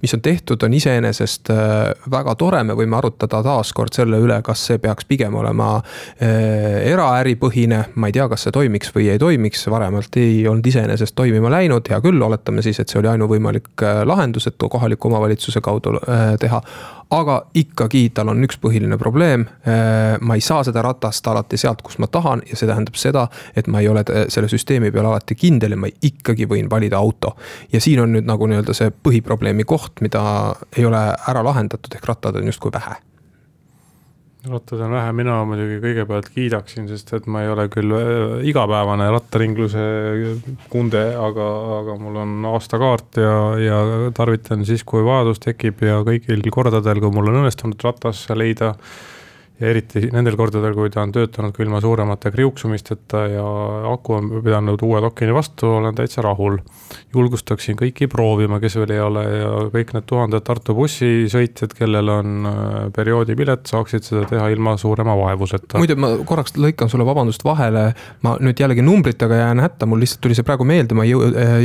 mis 0.02 0.18
on 0.18 0.26
tehtud, 0.26 0.66
on 0.66 0.74
iseenesest 0.74 1.11
iseenesest 1.12 1.50
äh, 1.50 1.92
väga 2.12 2.36
tore, 2.36 2.64
me 2.64 2.76
võime 2.78 2.98
arutada 2.98 3.42
taaskord 3.44 3.94
selle 3.96 4.20
üle, 4.22 4.40
kas 4.46 4.64
see 4.70 4.80
peaks 4.82 5.06
pigem 5.10 5.36
olema 5.36 5.74
äh, 5.78 6.82
eraäripõhine, 6.92 7.84
ma 7.96 8.10
ei 8.10 8.16
tea, 8.16 8.28
kas 8.32 8.48
see 8.48 8.56
toimiks 8.56 8.94
või 8.96 9.10
ei 9.12 9.20
toimiks, 9.20 9.68
varemalt 9.72 10.18
ei 10.22 10.48
olnud 10.48 10.68
iseenesest 10.72 11.16
toimima 11.16 11.52
läinud, 11.52 11.88
hea 11.92 12.02
küll, 12.04 12.22
oletame 12.22 12.64
siis, 12.66 12.80
et 12.80 12.90
see 12.90 13.02
oli 13.02 13.12
ainuvõimalik 13.12 13.86
äh, 13.86 14.04
lahendus, 14.08 14.48
et 14.48 14.60
kohaliku 14.72 15.12
omavalitsuse 15.12 15.62
kaudu 15.62 15.98
teha 16.40 16.62
aga 17.12 17.38
ikkagi 17.58 18.06
tal 18.16 18.32
on 18.32 18.44
üks 18.46 18.60
põhiline 18.62 18.98
probleem. 19.02 19.46
Äh, 19.68 20.18
ma 20.22 20.38
ei 20.38 20.44
saa 20.46 20.64
seda 20.68 20.84
ratast 20.86 21.28
alati 21.28 21.60
sealt, 21.60 21.84
kust 21.86 22.00
ma 22.00 22.08
tahan 22.12 22.44
ja 22.48 22.58
see 22.58 22.70
tähendab 22.70 22.98
seda, 23.00 23.28
et 23.56 23.68
ma 23.68 23.84
ei 23.84 23.92
ole 23.92 24.06
selle 24.32 24.50
süsteemi 24.52 24.92
peal 24.92 25.10
alati 25.12 25.36
kindel 25.36 25.76
ja 25.76 25.84
ma 25.84 25.92
ikkagi 25.92 26.48
võin 26.50 26.72
valida 26.72 26.98
auto. 26.98 27.36
ja 27.74 27.82
siin 27.82 28.02
on 28.04 28.16
nüüd 28.16 28.28
nagu 28.28 28.48
nii-öelda 28.48 28.74
see 28.76 28.92
põhiprobleemi 28.92 29.68
koht, 29.68 30.02
mida 30.02 30.24
ei 30.78 30.86
ole 30.86 31.06
ära 31.28 31.44
lahendatud, 31.44 31.96
ehk 31.96 32.08
rattad 32.08 32.40
on 32.40 32.52
justkui 32.52 32.72
vähe 32.74 33.00
rattad 34.50 34.80
on 34.82 34.96
vähe, 34.96 35.12
mina 35.14 35.36
muidugi 35.46 35.78
kõigepealt 35.84 36.30
kiidaksin, 36.34 36.88
sest 36.90 37.12
et 37.14 37.28
ma 37.30 37.44
ei 37.44 37.52
ole 37.52 37.68
küll 37.70 37.94
äh, 37.94 38.40
igapäevane 38.50 39.06
rattaringluse 39.14 39.84
kunde, 40.72 41.04
aga, 41.14 41.48
aga 41.78 41.98
mul 42.02 42.18
on 42.24 42.50
aastakaart 42.50 43.22
ja, 43.22 43.36
ja 43.62 43.80
tarvitan 44.18 44.66
siis, 44.66 44.84
kui 44.88 45.06
vajadus 45.06 45.44
tekib 45.46 45.86
ja 45.86 46.00
kõigil 46.08 46.42
kordadel, 46.54 47.04
kui 47.04 47.14
mul 47.14 47.30
on 47.30 47.44
õnnestunud 47.44 47.86
ratas 47.86 48.24
leida 48.34 48.74
ja 49.62 49.70
eriti 49.70 50.08
nendel 50.14 50.36
kordadel, 50.40 50.74
kui 50.74 50.90
ta 50.90 51.04
on 51.06 51.12
töötanud 51.14 51.54
ka 51.54 51.64
ilma 51.64 51.82
suuremate 51.84 52.32
kriuksumisteta 52.34 53.26
ja 53.30 53.46
aku 53.92 54.16
on 54.18 54.30
pidanud 54.42 54.82
uue 54.86 55.02
dokini 55.04 55.34
vastu, 55.36 55.70
olen 55.78 55.96
täitsa 55.96 56.24
rahul. 56.26 56.58
julgustaksin 57.14 57.76
kõiki 57.80 58.08
proovima, 58.12 58.60
kes 58.60 58.76
veel 58.80 58.92
ei 58.96 59.00
ole 59.00 59.24
ja 59.24 59.50
kõik 59.72 59.94
need 59.96 60.06
tuhanded 60.08 60.44
Tartu 60.48 60.74
bussisõitjad, 60.76 61.74
kellel 61.76 62.10
on 62.12 62.48
äh, 62.48 62.56
perioodipilet, 62.96 63.66
saaksid 63.68 64.08
seda 64.08 64.24
teha 64.30 64.48
ilma 64.52 64.78
suurema 64.80 65.16
vaevuseta. 65.20 65.80
muide, 65.80 65.96
ma 66.00 66.14
korraks 66.28 66.56
lõikan 66.58 66.90
sulle 66.92 67.06
vabandust 67.08 67.46
vahele, 67.46 67.92
ma 68.26 68.36
nüüd 68.40 68.60
jällegi 68.60 68.84
numbritega 68.86 69.42
jään 69.44 69.64
hätta, 69.64 69.86
mul 69.86 70.02
lihtsalt 70.04 70.24
tuli 70.26 70.38
see 70.38 70.48
praegu 70.48 70.68
meelde, 70.68 70.98
ma 70.98 71.06
ei 71.06 71.14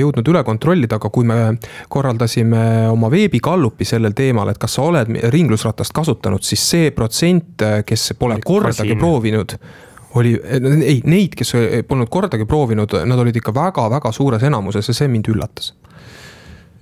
jõudnud 0.03 0.31
üle 0.35 0.43
kontrollida, 0.47 1.01
aga 1.01 1.11
kui 1.15 1.27
me 1.27 1.57
korraldasime 1.89 2.91
oma 2.91 3.11
veebikallupi 3.11 3.89
sellel 3.89 4.15
teemal, 4.19 4.51
et 4.53 4.61
kas 4.63 4.77
sa 4.77 4.87
oled 4.91 5.11
ringlusratast 5.33 5.95
kasutanud, 5.97 6.45
siis 6.47 6.69
see 6.71 6.91
protsent 6.95 7.65
kes 7.87 8.13
pole 8.19 8.39
kordagi 8.45 8.97
proovinud 8.99 9.59
oli, 10.17 10.37
ei, 10.85 11.01
neid, 11.05 11.35
kes 11.37 11.53
polnud 11.89 12.09
kordagi 12.13 12.47
proovinud, 12.49 12.95
nad 13.09 13.21
olid 13.21 13.37
ikka 13.37 13.53
väga-väga 13.55 14.13
suures 14.17 14.47
enamuses 14.47 14.89
ja 14.89 14.95
see 14.97 15.11
mind 15.13 15.29
üllatas. 15.33 15.75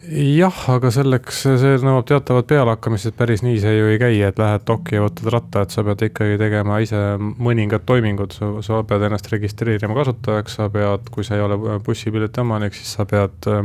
Jah, 0.04 0.56
aga 0.68 0.90
selleks, 0.92 1.38
see 1.46 1.76
nõuab 1.80 2.04
teatavat 2.10 2.46
pealehakkamist, 2.50 3.08
et 3.08 3.16
päris 3.16 3.40
nii 3.44 3.56
see 3.62 3.72
ju 3.72 3.86
ei 3.88 4.00
käi, 4.00 4.18
et 4.26 4.40
lähed 4.40 4.66
dokki 4.68 4.98
ja 4.98 5.04
võtad 5.06 5.30
ratta, 5.32 5.62
et 5.64 5.72
sa 5.72 5.84
pead 5.86 6.04
ikkagi 6.10 6.36
tegema 6.40 6.76
ise 6.84 7.00
mõningad 7.18 7.86
toimingud, 7.88 8.36
sa 8.36 8.82
pead 8.84 9.06
ennast 9.08 9.30
registreerima 9.32 9.96
kasutajaks, 9.96 10.58
sa 10.60 10.68
pead, 10.72 11.08
kui 11.14 11.24
sa 11.24 11.38
ei 11.38 11.46
ole 11.46 11.56
bussipileti 11.86 12.44
omanik, 12.44 12.76
siis 12.76 12.92
sa 12.98 13.08
pead 13.08 13.48
äh, 13.48 13.64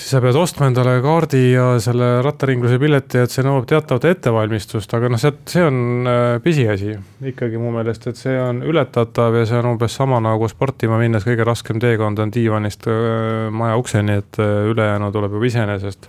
siis 0.00 0.14
sa 0.14 0.20
pead 0.24 0.36
ostma 0.40 0.68
endale 0.70 0.96
kaardi 1.04 1.40
ja 1.52 1.66
selle 1.82 2.08
rattaringluse 2.24 2.78
pileti, 2.80 3.20
et 3.20 3.32
see 3.32 3.44
nõuab 3.44 3.66
teatavat 3.68 4.06
ettevalmistust, 4.10 4.92
aga 4.96 5.10
noh, 5.12 5.20
see, 5.20 5.34
see 5.52 5.64
on 5.66 6.08
äh, 6.08 6.36
pisiasi 6.44 6.94
ikkagi 7.30 7.60
mu 7.60 7.74
meelest, 7.74 8.08
et 8.10 8.20
see 8.20 8.36
on 8.40 8.62
ületatav 8.66 9.36
ja 9.36 9.46
see 9.48 9.60
on 9.60 9.72
umbes 9.74 9.96
sama 10.00 10.22
nagu 10.24 10.48
sportima 10.50 10.98
minnes 11.00 11.26
kõige 11.28 11.44
raskem 11.46 11.82
teekond 11.82 12.22
on 12.24 12.32
diivanist 12.34 12.88
äh, 12.88 13.50
maja 13.52 13.76
ukseni, 13.80 14.20
et 14.22 14.40
äh, 14.40 14.70
ülejäänu 14.72 15.12
tuleb 15.12 15.36
juba 15.36 15.50
iseenesest. 15.50 16.08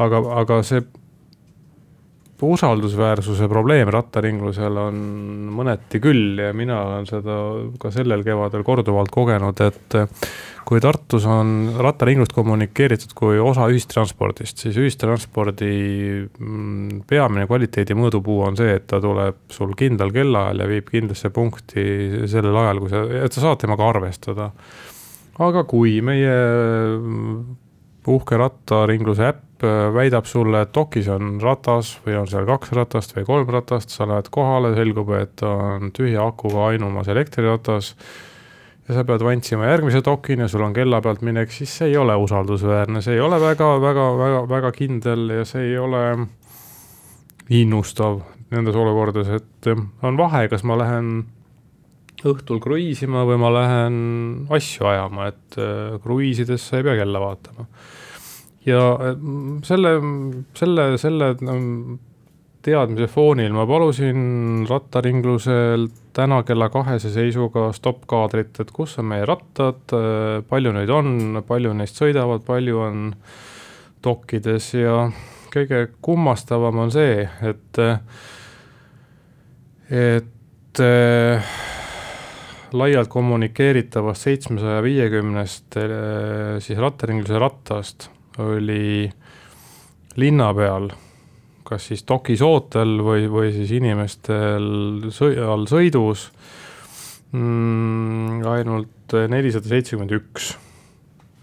aga, 0.00 0.24
aga 0.42 0.62
see 0.66 0.82
usaldusväärsuse 2.46 3.48
probleem 3.50 3.90
rattaringlusel 3.92 4.78
on 4.80 5.00
mõneti 5.54 6.00
küll 6.02 6.38
ja 6.40 6.52
mina 6.56 6.78
olen 6.86 7.08
seda 7.08 7.36
ka 7.80 7.92
sellel 7.94 8.24
kevadel 8.26 8.64
korduvalt 8.66 9.12
kogenud, 9.12 9.60
et 9.64 9.96
kui 10.68 10.80
Tartus 10.82 11.26
on 11.28 11.72
rattaringlust 11.82 12.32
kommunikeeritud 12.36 13.12
kui 13.18 13.40
osa 13.42 13.66
ühistranspordist, 13.72 14.62
siis 14.62 14.78
ühistranspordi 14.80 15.72
mm, 16.26 17.02
peamine 17.10 17.48
kvaliteedi 17.50 17.96
mõõdupuu 17.98 18.44
on 18.46 18.58
see, 18.60 18.76
et 18.78 18.86
ta 18.90 19.00
tuleb 19.02 19.42
sul 19.52 19.74
kindlal 19.78 20.14
kellaajal 20.14 20.64
ja 20.64 20.70
viib 20.70 20.88
kindlasse 20.92 21.32
punkti 21.34 21.84
sellel 22.30 22.56
ajal, 22.62 22.84
kui 22.84 22.94
sa, 22.94 23.04
et 23.24 23.36
sa 23.36 23.44
saad 23.48 23.60
temaga 23.64 23.90
arvestada. 23.90 24.50
aga 25.40 25.64
kui 25.64 26.00
meie 26.04 26.34
uhke 28.10 28.36
rattaringluse 28.36 29.28
äpp 29.28 29.49
väidab 29.66 30.26
sulle, 30.28 30.64
et 30.64 30.72
dokis 30.74 31.08
on 31.12 31.38
ratas 31.42 31.92
või 32.04 32.16
on 32.20 32.28
seal 32.30 32.46
kaks 32.48 32.72
ratast 32.76 33.14
või 33.16 33.26
kolm 33.28 33.52
ratast, 33.52 33.92
sa 33.94 34.08
lähed 34.08 34.30
kohale, 34.32 34.74
selgub, 34.76 35.12
et 35.18 35.44
on 35.46 35.92
tühja 35.96 36.26
akuga 36.26 36.70
ainumas 36.70 37.08
elektriratas. 37.12 37.94
Ja 38.88 38.96
sa 38.96 39.04
pead 39.06 39.22
vantsima 39.22 39.68
järgmise 39.68 40.00
dokini 40.02 40.46
ja 40.46 40.50
sul 40.50 40.64
on 40.66 40.74
kella 40.74 40.98
pealt 41.04 41.20
minek, 41.22 41.52
siis 41.54 41.72
see 41.78 41.92
ei 41.92 41.96
ole 42.00 42.16
usaldusväärne, 42.18 43.02
see 43.04 43.14
ei 43.14 43.20
ole 43.22 43.38
väga, 43.40 43.68
väga, 43.82 44.06
väga, 44.18 44.40
väga 44.50 44.72
kindel 44.74 45.28
ja 45.36 45.44
see 45.46 45.68
ei 45.68 45.76
ole 45.78 46.04
innustav 47.54 48.22
nendes 48.50 48.74
olukordades, 48.74 49.30
et 49.30 49.70
on 50.02 50.18
vahe, 50.18 50.48
kas 50.50 50.64
ma 50.66 50.78
lähen 50.80 51.12
õhtul 52.26 52.60
kruiisima 52.62 53.22
või 53.28 53.38
ma 53.40 53.50
lähen 53.54 53.96
asju 54.52 54.88
ajama, 54.90 55.30
et 55.30 55.58
äh, 55.60 55.96
kruiisides 56.02 56.66
sa 56.66 56.80
ei 56.80 56.86
pea 56.86 56.98
kella 57.00 57.22
vaatama. 57.22 57.66
Ja 58.66 58.84
äh, 58.94 59.16
selle, 59.66 59.96
selle, 60.58 60.86
selle 61.00 61.34
teadmise 62.60 63.08
foonil 63.08 63.54
ma 63.56 63.64
palusin 63.68 64.66
rattaringluselt 64.68 65.96
täna 66.16 66.42
kella 66.44 66.68
kahese 66.72 67.12
seisuga 67.14 67.70
stopp-kaadrit, 67.72 68.60
et 68.60 68.72
kus 68.74 68.98
on 69.00 69.08
meie 69.12 69.24
rattad, 69.28 69.94
palju 70.50 70.74
neid 70.76 70.92
on, 70.92 71.40
palju 71.46 71.72
neist 71.78 72.00
sõidavad, 72.00 72.44
palju 72.44 72.82
on 72.84 73.06
dokkides 74.04 74.72
ja 74.76 75.06
kõige 75.54 75.86
kummastavam 76.04 76.84
on 76.84 76.92
see, 76.92 77.24
et, 77.48 77.80
et 79.90 80.84
laialt 82.70 83.10
kommunikeeritavast 83.10 84.28
seitsmesaja 84.28 84.84
viiekümnest 84.84 85.80
siis 86.64 86.78
rattaringluse 86.78 87.40
rattast 87.42 88.10
oli 88.38 89.10
linna 90.16 90.54
peal 90.54 90.90
kas 91.70 91.86
siis 91.90 92.02
dokis 92.08 92.42
ootel 92.42 92.98
või, 93.04 93.28
või 93.30 93.52
siis 93.54 93.70
inimestel 93.78 95.10
sõi, 95.14 95.36
all 95.38 95.68
sõidus 95.70 96.26
mm, 97.36 98.42
ainult 98.50 99.14
nelisada 99.30 99.70
seitsekümmend 99.70 100.14
üks. 100.18 100.50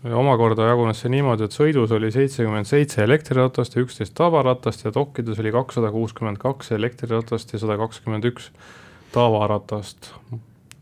omakorda 0.07 0.67
jagunes 0.67 0.99
see 1.01 1.11
niimoodi, 1.11 1.47
et 1.47 1.55
sõidus 1.55 1.93
oli 1.95 2.11
seitsekümmend 2.11 2.67
seitse 2.69 3.03
elektriratast 3.03 3.75
ja 3.75 3.85
üksteist 3.85 4.15
tavaratast 4.19 4.85
ja 4.85 4.93
dokkides 4.95 5.39
oli 5.43 5.51
kakssada 5.55 5.91
kuuskümmend 5.95 6.41
kaks 6.43 6.71
elektriratast 6.75 7.53
ja 7.53 7.63
sada 7.63 7.79
kakskümmend 7.79 8.27
üks 8.27 8.51
tavaratast. 9.15 10.11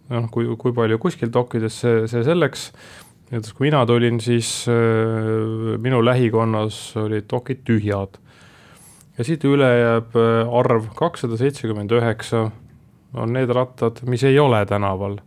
noh, 0.10 0.30
kui, 0.34 0.50
kui 0.58 0.74
palju 0.74 0.98
kuskil 1.02 1.32
dokkides, 1.34 1.82
see, 1.82 2.06
see 2.10 2.26
selleks 2.26 2.72
näiteks 3.36 3.54
kui 3.56 3.68
mina 3.68 3.84
tulin, 3.86 4.20
siis 4.24 4.66
äh, 4.72 5.76
minu 5.82 6.00
lähikonnas 6.06 6.80
olid 7.02 7.28
dokid 7.32 7.66
tühjad 7.68 8.20
ja 9.18 9.26
siit 9.28 9.46
üle 9.48 9.68
jääb 9.68 10.18
äh, 10.20 10.58
arv 10.60 10.90
kakssada 10.98 11.38
seitsekümmend 11.40 11.94
üheksa, 11.96 12.50
on 13.16 13.34
need 13.36 13.52
rattad, 13.56 14.02
mis 14.12 14.26
ei 14.28 14.40
ole 14.40 14.66
tänaval. 14.68 15.20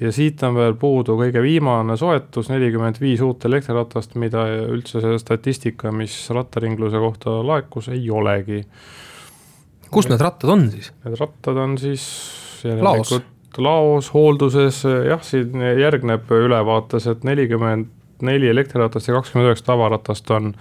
ja 0.00 0.12
siit 0.16 0.40
on 0.48 0.54
veel 0.56 0.74
puudu 0.80 1.18
kõige 1.18 1.42
viimane 1.44 1.96
soetus, 2.00 2.48
nelikümmend 2.48 2.96
viis 3.00 3.20
uut 3.20 3.44
elektriratast, 3.44 4.14
mida 4.16 4.46
üldse 4.72 5.02
see 5.04 5.18
statistika, 5.20 5.92
mis 5.92 6.14
rattaringluse 6.32 7.02
kohta 7.02 7.40
laekus, 7.44 7.90
ei 7.92 8.08
olegi. 8.10 8.62
kus 9.90 10.08
need 10.08 10.20
rattad 10.20 10.56
on 10.56 10.70
siis? 10.72 10.92
Need 11.04 11.20
rattad 11.20 11.60
on 11.60 11.76
siis 11.78 12.06
laos, 12.80 13.12
laos, 13.58 14.12
hoolduses, 14.14 14.84
jah, 14.84 15.22
siin 15.26 15.58
järgneb 15.80 16.30
ülevaates, 16.30 17.08
et 17.10 17.24
nelikümmend 17.26 17.90
neli 18.22 18.50
elektriratast 18.52 19.08
ja 19.08 19.16
kakskümmend 19.16 19.48
üheksa 19.48 19.72
tavaratast 19.72 20.30
on 20.36 20.52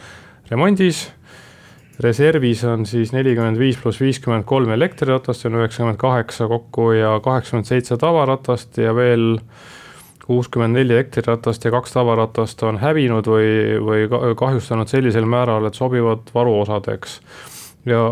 remondis 0.50 1.10
reservis 2.00 2.64
on 2.64 2.86
siis 2.88 3.12
nelikümmend 3.12 3.60
viis 3.60 3.78
pluss 3.82 4.00
viiskümmend 4.02 4.48
kolm 4.48 4.72
elektriratast, 4.72 5.42
see 5.42 5.52
on 5.52 5.60
üheksakümmend 5.60 6.00
kaheksa 6.00 6.48
kokku 6.48 6.92
ja 6.96 7.18
kaheksakümmend 7.24 7.68
seitse 7.68 7.98
tavaratast 8.00 8.80
ja 8.80 8.96
veel 8.96 9.42
kuuskümmend 10.26 10.78
neli 10.78 10.96
elektriratast 10.96 11.66
ja 11.66 11.74
kaks 11.74 11.96
tavaratast 11.98 12.64
on 12.64 12.80
hävinud 12.80 13.28
või, 13.28 13.50
või 13.84 14.36
kahjustanud 14.40 14.92
sellisel 14.92 15.28
määral, 15.28 15.68
et 15.68 15.80
sobivad 15.80 16.30
varuosadeks. 16.34 17.20
Ja 17.90 18.04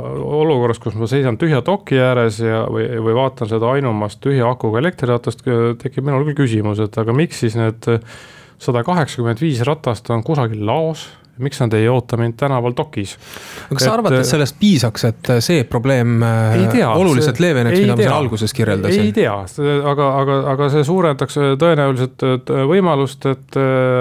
olukorras, 0.42 0.82
kus 0.84 0.98
ma 1.00 1.10
seisan 1.10 1.38
tühja 1.42 1.62
doki 1.66 2.00
ääres 2.02 2.42
ja, 2.44 2.64
või, 2.72 2.88
või 3.04 3.16
vaatan 3.18 3.52
seda 3.52 3.70
ainumast 3.76 4.22
tühja 4.24 4.50
akuga 4.50 4.82
elektriratast, 4.84 5.46
tekib 5.84 6.08
minul 6.08 6.26
küll 6.30 6.42
küsimus, 6.44 6.82
et 6.84 6.98
aga 6.98 7.16
miks 7.16 7.46
siis 7.46 7.58
need 7.60 7.88
sada 8.58 8.84
kaheksakümmend 8.86 9.42
viis 9.42 9.62
ratast 9.68 10.10
on 10.14 10.26
kusagil 10.26 10.66
laos 10.66 11.08
miks 11.38 11.60
nad 11.62 11.74
ei 11.78 11.88
oota 11.90 12.18
mind 12.18 12.34
tänaval 12.38 12.74
dokis? 12.78 13.18
kas 13.70 13.84
sa 13.86 13.94
arvad, 13.94 14.16
et 14.18 14.24
äh, 14.24 14.28
sellest 14.28 14.58
piisaks, 14.60 15.04
et 15.10 15.30
äh, 15.34 15.42
see 15.44 15.66
probleem 15.70 16.22
äh, 16.26 16.64
tea, 16.72 16.90
oluliselt 16.90 17.38
see, 17.38 17.46
leeveneks, 17.46 17.82
mida 17.84 17.98
ma 17.98 18.02
siin 18.02 18.16
alguses 18.16 18.56
kirjeldasin? 18.58 19.04
ei 19.06 19.14
tea, 19.16 19.36
aga, 19.92 20.08
aga, 20.22 20.40
aga 20.54 20.70
see 20.74 20.86
suurendaks 20.88 21.38
tõenäoliselt 21.62 22.26
võimalust, 22.72 23.30
et 23.30 23.60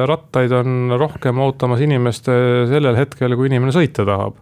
rattaid 0.08 0.54
on 0.56 0.96
rohkem 0.96 1.44
ootamas 1.44 1.84
inimest 1.84 2.30
sellel 2.72 2.96
hetkel, 2.98 3.36
kui 3.36 3.50
inimene 3.52 3.74
sõita 3.74 4.06
tahab 4.08 4.40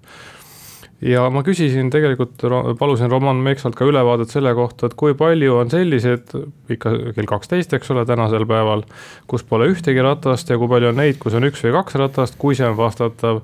ja 1.03 1.25
ma 1.33 1.43
küsisin 1.47 1.91
tegelikult, 1.93 2.45
palusin 2.79 3.11
Roman 3.11 3.41
Meksalt 3.45 3.77
ka 3.79 3.87
ülevaadet 3.89 4.33
selle 4.33 4.55
kohta, 4.57 4.89
et 4.89 4.97
kui 4.99 5.15
palju 5.19 5.59
on 5.59 5.73
selliseid, 5.73 6.35
ikka 6.71 6.95
kell 7.17 7.29
kaksteist, 7.31 7.75
eks 7.77 7.91
ole, 7.95 8.05
tänasel 8.09 8.47
päeval, 8.49 8.85
kus 9.31 9.47
pole 9.49 9.69
ühtegi 9.73 10.05
ratast 10.05 10.51
ja 10.51 10.59
kui 10.61 10.71
palju 10.71 10.93
on 10.93 11.01
neid, 11.03 11.19
kus 11.23 11.37
on 11.39 11.49
üks 11.49 11.65
või 11.67 11.75
kaks 11.79 11.99
ratast, 12.01 12.39
kui 12.41 12.59
see 12.59 12.69
on 12.69 12.77
vastatav. 12.79 13.43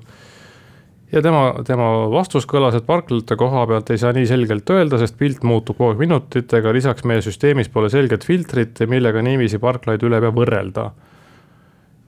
ja 1.11 1.21
tema, 1.21 1.41
tema 1.67 1.89
vastus 2.11 2.47
kõlas, 2.47 2.77
et 2.77 2.87
parklate 2.87 3.35
koha 3.35 3.65
pealt 3.67 3.89
ei 3.91 3.99
saa 3.99 4.13
nii 4.15 4.29
selgelt 4.29 4.69
öelda, 4.69 4.97
sest 5.01 5.17
pilt 5.19 5.43
muutub 5.43 5.77
kogu 5.77 5.91
aeg 5.91 5.99
minutitega, 6.05 6.73
lisaks 6.73 7.03
meie 7.03 7.21
süsteemis 7.21 7.69
pole 7.69 7.89
selget 7.91 8.23
filtrit, 8.23 8.79
millega 8.87 9.21
niiviisi 9.21 9.59
parklaid 9.59 10.03
üle 10.07 10.21
pea 10.23 10.31
võrrelda. 10.31 10.91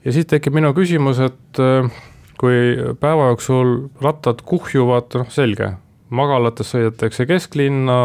ja 0.06 0.12
siit 0.12 0.32
tekib 0.32 0.56
minu 0.56 0.74
küsimus, 0.74 1.20
et 1.20 1.64
kui 2.40 2.76
päeva 3.00 3.32
jooksul 3.32 3.76
rattad 4.02 4.42
kuhjuvad, 4.46 5.14
noh 5.20 5.30
selge, 5.34 5.74
magalates 6.14 6.74
sõidetakse 6.74 7.28
kesklinna, 7.30 7.98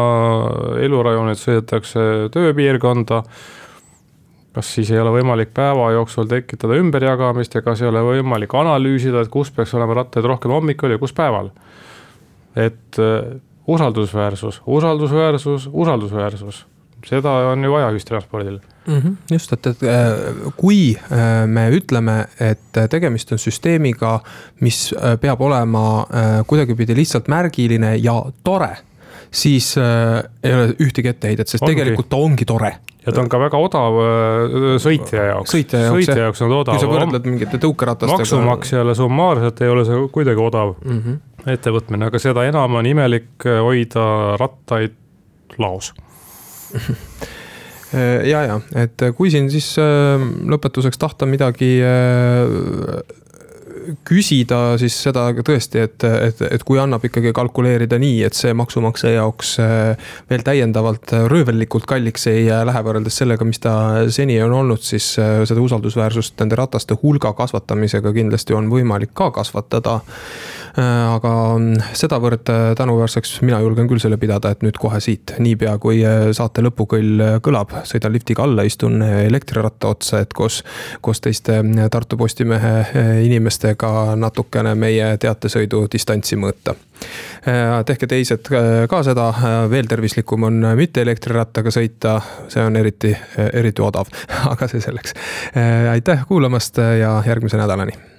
elurajoonid 0.81 1.39
sõidetakse 1.39 2.05
tööpiirkonda. 2.33 3.23
kas 4.53 4.71
siis 4.75 4.89
ei 4.91 4.99
ole 4.99 5.11
võimalik 5.13 5.53
päeva 5.53 5.91
jooksul 5.93 6.25
tekitada 6.27 6.75
ümberjagamist 6.75 7.53
ja 7.55 7.61
kas 7.61 7.81
ei 7.81 7.87
ole 7.87 8.01
võimalik 8.03 8.53
analüüsida, 8.57 9.21
et 9.21 9.29
kus 9.29 9.51
peaks 9.51 9.73
olema 9.73 9.93
rattaid 10.01 10.25
rohkem 10.25 10.51
hommikul 10.51 10.91
ja 10.91 10.97
kus 10.97 11.13
päeval? 11.13 11.51
et 12.55 12.97
uh, 12.97 13.39
usaldusväärsus, 13.67 14.61
usaldusväärsus, 14.65 15.69
usaldusväärsus, 15.71 16.65
seda 17.05 17.31
on 17.51 17.63
ju 17.63 17.71
vaja 17.71 17.91
ühistranspordil 17.93 18.57
mm. 18.87 18.97
-hmm, 18.97 19.15
just, 19.31 19.53
et, 19.53 19.67
et 19.67 19.83
äh, 19.83 20.51
kui 20.57 20.97
äh, 20.97 21.47
me 21.47 21.69
ütleme, 21.69 22.25
et 22.39 22.89
tegemist 22.89 23.31
on 23.31 23.39
süsteemiga, 23.39 24.19
mis 24.59 24.93
äh, 24.93 25.17
peab 25.19 25.41
olema 25.41 26.05
kuidagipidi 26.47 26.95
lihtsalt 26.95 27.27
märgiline 27.27 27.95
ja 27.95 28.23
tore 28.43 28.77
siis 29.31 29.75
äh, 29.77 30.23
ei 30.43 30.53
ole 30.53 30.75
ühtegi 30.81 31.07
etteheidet, 31.07 31.47
sest 31.47 31.63
ongi. 31.63 31.75
tegelikult 31.75 32.09
ta 32.09 32.17
ongi 32.17 32.45
tore. 32.45 32.75
ja 33.05 33.11
ta 33.11 33.21
on 33.21 33.29
ka 33.29 33.39
väga 33.39 33.57
odav 33.57 33.99
sõitja 34.81 35.23
jaoks. 35.29 35.53
sõitja 35.53 35.79
jaoks, 35.85 35.99
sõitja 35.99 36.23
jaoks 36.23 36.41
on 36.41 36.49
ta 36.49 36.59
odav. 36.63 36.75
kui 36.75 36.83
sa 36.83 36.91
võrdled 36.91 37.29
mingite 37.29 37.61
tõukeratastega. 37.61 38.17
maksumaksjale 38.17 38.95
summaarselt 38.95 39.61
ei 39.61 39.69
ole 39.69 39.85
see 39.85 40.07
kuidagi 40.11 40.41
odav 40.41 40.75
mm 40.85 41.01
-hmm. 41.01 41.53
ettevõtmine, 41.53 42.05
aga 42.05 42.19
seda 42.19 42.45
enam 42.45 42.75
on 42.81 42.85
imelik 42.85 43.45
hoida 43.45 44.37
rattaid 44.37 44.97
laos 45.57 45.93
Äh, 46.73 46.79
ja, 47.93 48.43
ja, 48.45 48.59
et 48.77 49.07
kui 49.17 49.31
siin 49.33 49.49
siis 49.51 49.71
äh, 49.81 50.21
lõpetuseks 50.49 50.99
tahta 51.01 51.27
midagi 51.29 51.77
äh, 51.85 52.99
küsida 54.05 54.75
siis 54.77 54.93
seda 55.01 55.23
tõesti, 55.45 55.81
et, 55.87 56.03
et, 56.05 56.41
et 56.45 56.63
kui 56.67 56.77
annab 56.81 57.05
ikkagi 57.07 57.31
kalkuleerida 57.33 57.97
nii, 58.01 58.19
et 58.27 58.37
see 58.37 58.51
maksumaksja 58.53 59.15
jaoks 59.15 59.55
veel 60.29 60.43
täiendavalt 60.45 61.15
röövellikult 61.31 61.87
kalliks 61.89 62.27
ei 62.29 62.43
lähe 62.49 62.83
võrreldes 62.85 63.17
sellega, 63.23 63.47
mis 63.49 63.63
ta 63.63 63.73
seni 64.13 64.37
on 64.45 64.53
olnud, 64.59 64.83
siis 64.85 65.07
seda 65.15 65.63
usaldusväärsust 65.63 66.37
nende 66.43 66.59
rataste 66.59 66.99
hulga 67.01 67.33
kasvatamisega 67.39 68.13
kindlasti 68.13 68.53
on 68.57 68.69
võimalik 68.69 69.15
ka 69.17 69.31
kasvatada 69.39 70.01
aga 70.77 71.33
sedavõrd 71.97 72.49
tänuväärseks 72.77 73.39
mina 73.45 73.59
julgen 73.63 73.87
küll 73.89 74.01
selle 74.01 74.17
pidada, 74.21 74.51
et 74.53 74.63
nüüd 74.65 74.77
kohe 74.79 74.99
siit, 75.03 75.35
niipea 75.39 75.77
kui 75.81 76.01
saate 76.35 76.63
lõpukõll 76.65 77.39
kõlab, 77.45 77.73
sõidan 77.89 78.13
liftiga 78.13 78.45
alla, 78.45 78.65
istun 78.67 79.01
elektriratta 79.01 79.93
otsa, 79.93 80.23
et 80.23 80.33
koos, 80.35 80.61
koos 81.01 81.21
teiste 81.23 81.61
Tartu 81.91 82.17
Postimehe 82.17 82.73
inimestega 83.25 84.15
natukene 84.19 84.75
meie 84.79 85.15
teatesõidu 85.21 85.85
distantsi 85.91 86.37
mõõta. 86.39 86.75
Tehke 87.85 88.07
teised 88.11 88.51
ka 88.91 89.01
seda, 89.07 89.29
veel 89.71 89.87
tervislikum 89.89 90.47
on 90.49 90.69
mitte 90.77 91.01
elektrirattaga 91.05 91.71
sõita, 91.73 92.19
see 92.51 92.63
on 92.63 92.75
eriti, 92.79 93.15
eriti 93.53 93.83
odav, 93.85 94.11
aga 94.53 94.69
see 94.71 94.83
selleks. 94.83 95.15
aitäh 95.91 96.25
kuulamast 96.27 96.77
ja 96.77 97.19
järgmise 97.25 97.57
nädalani. 97.57 98.18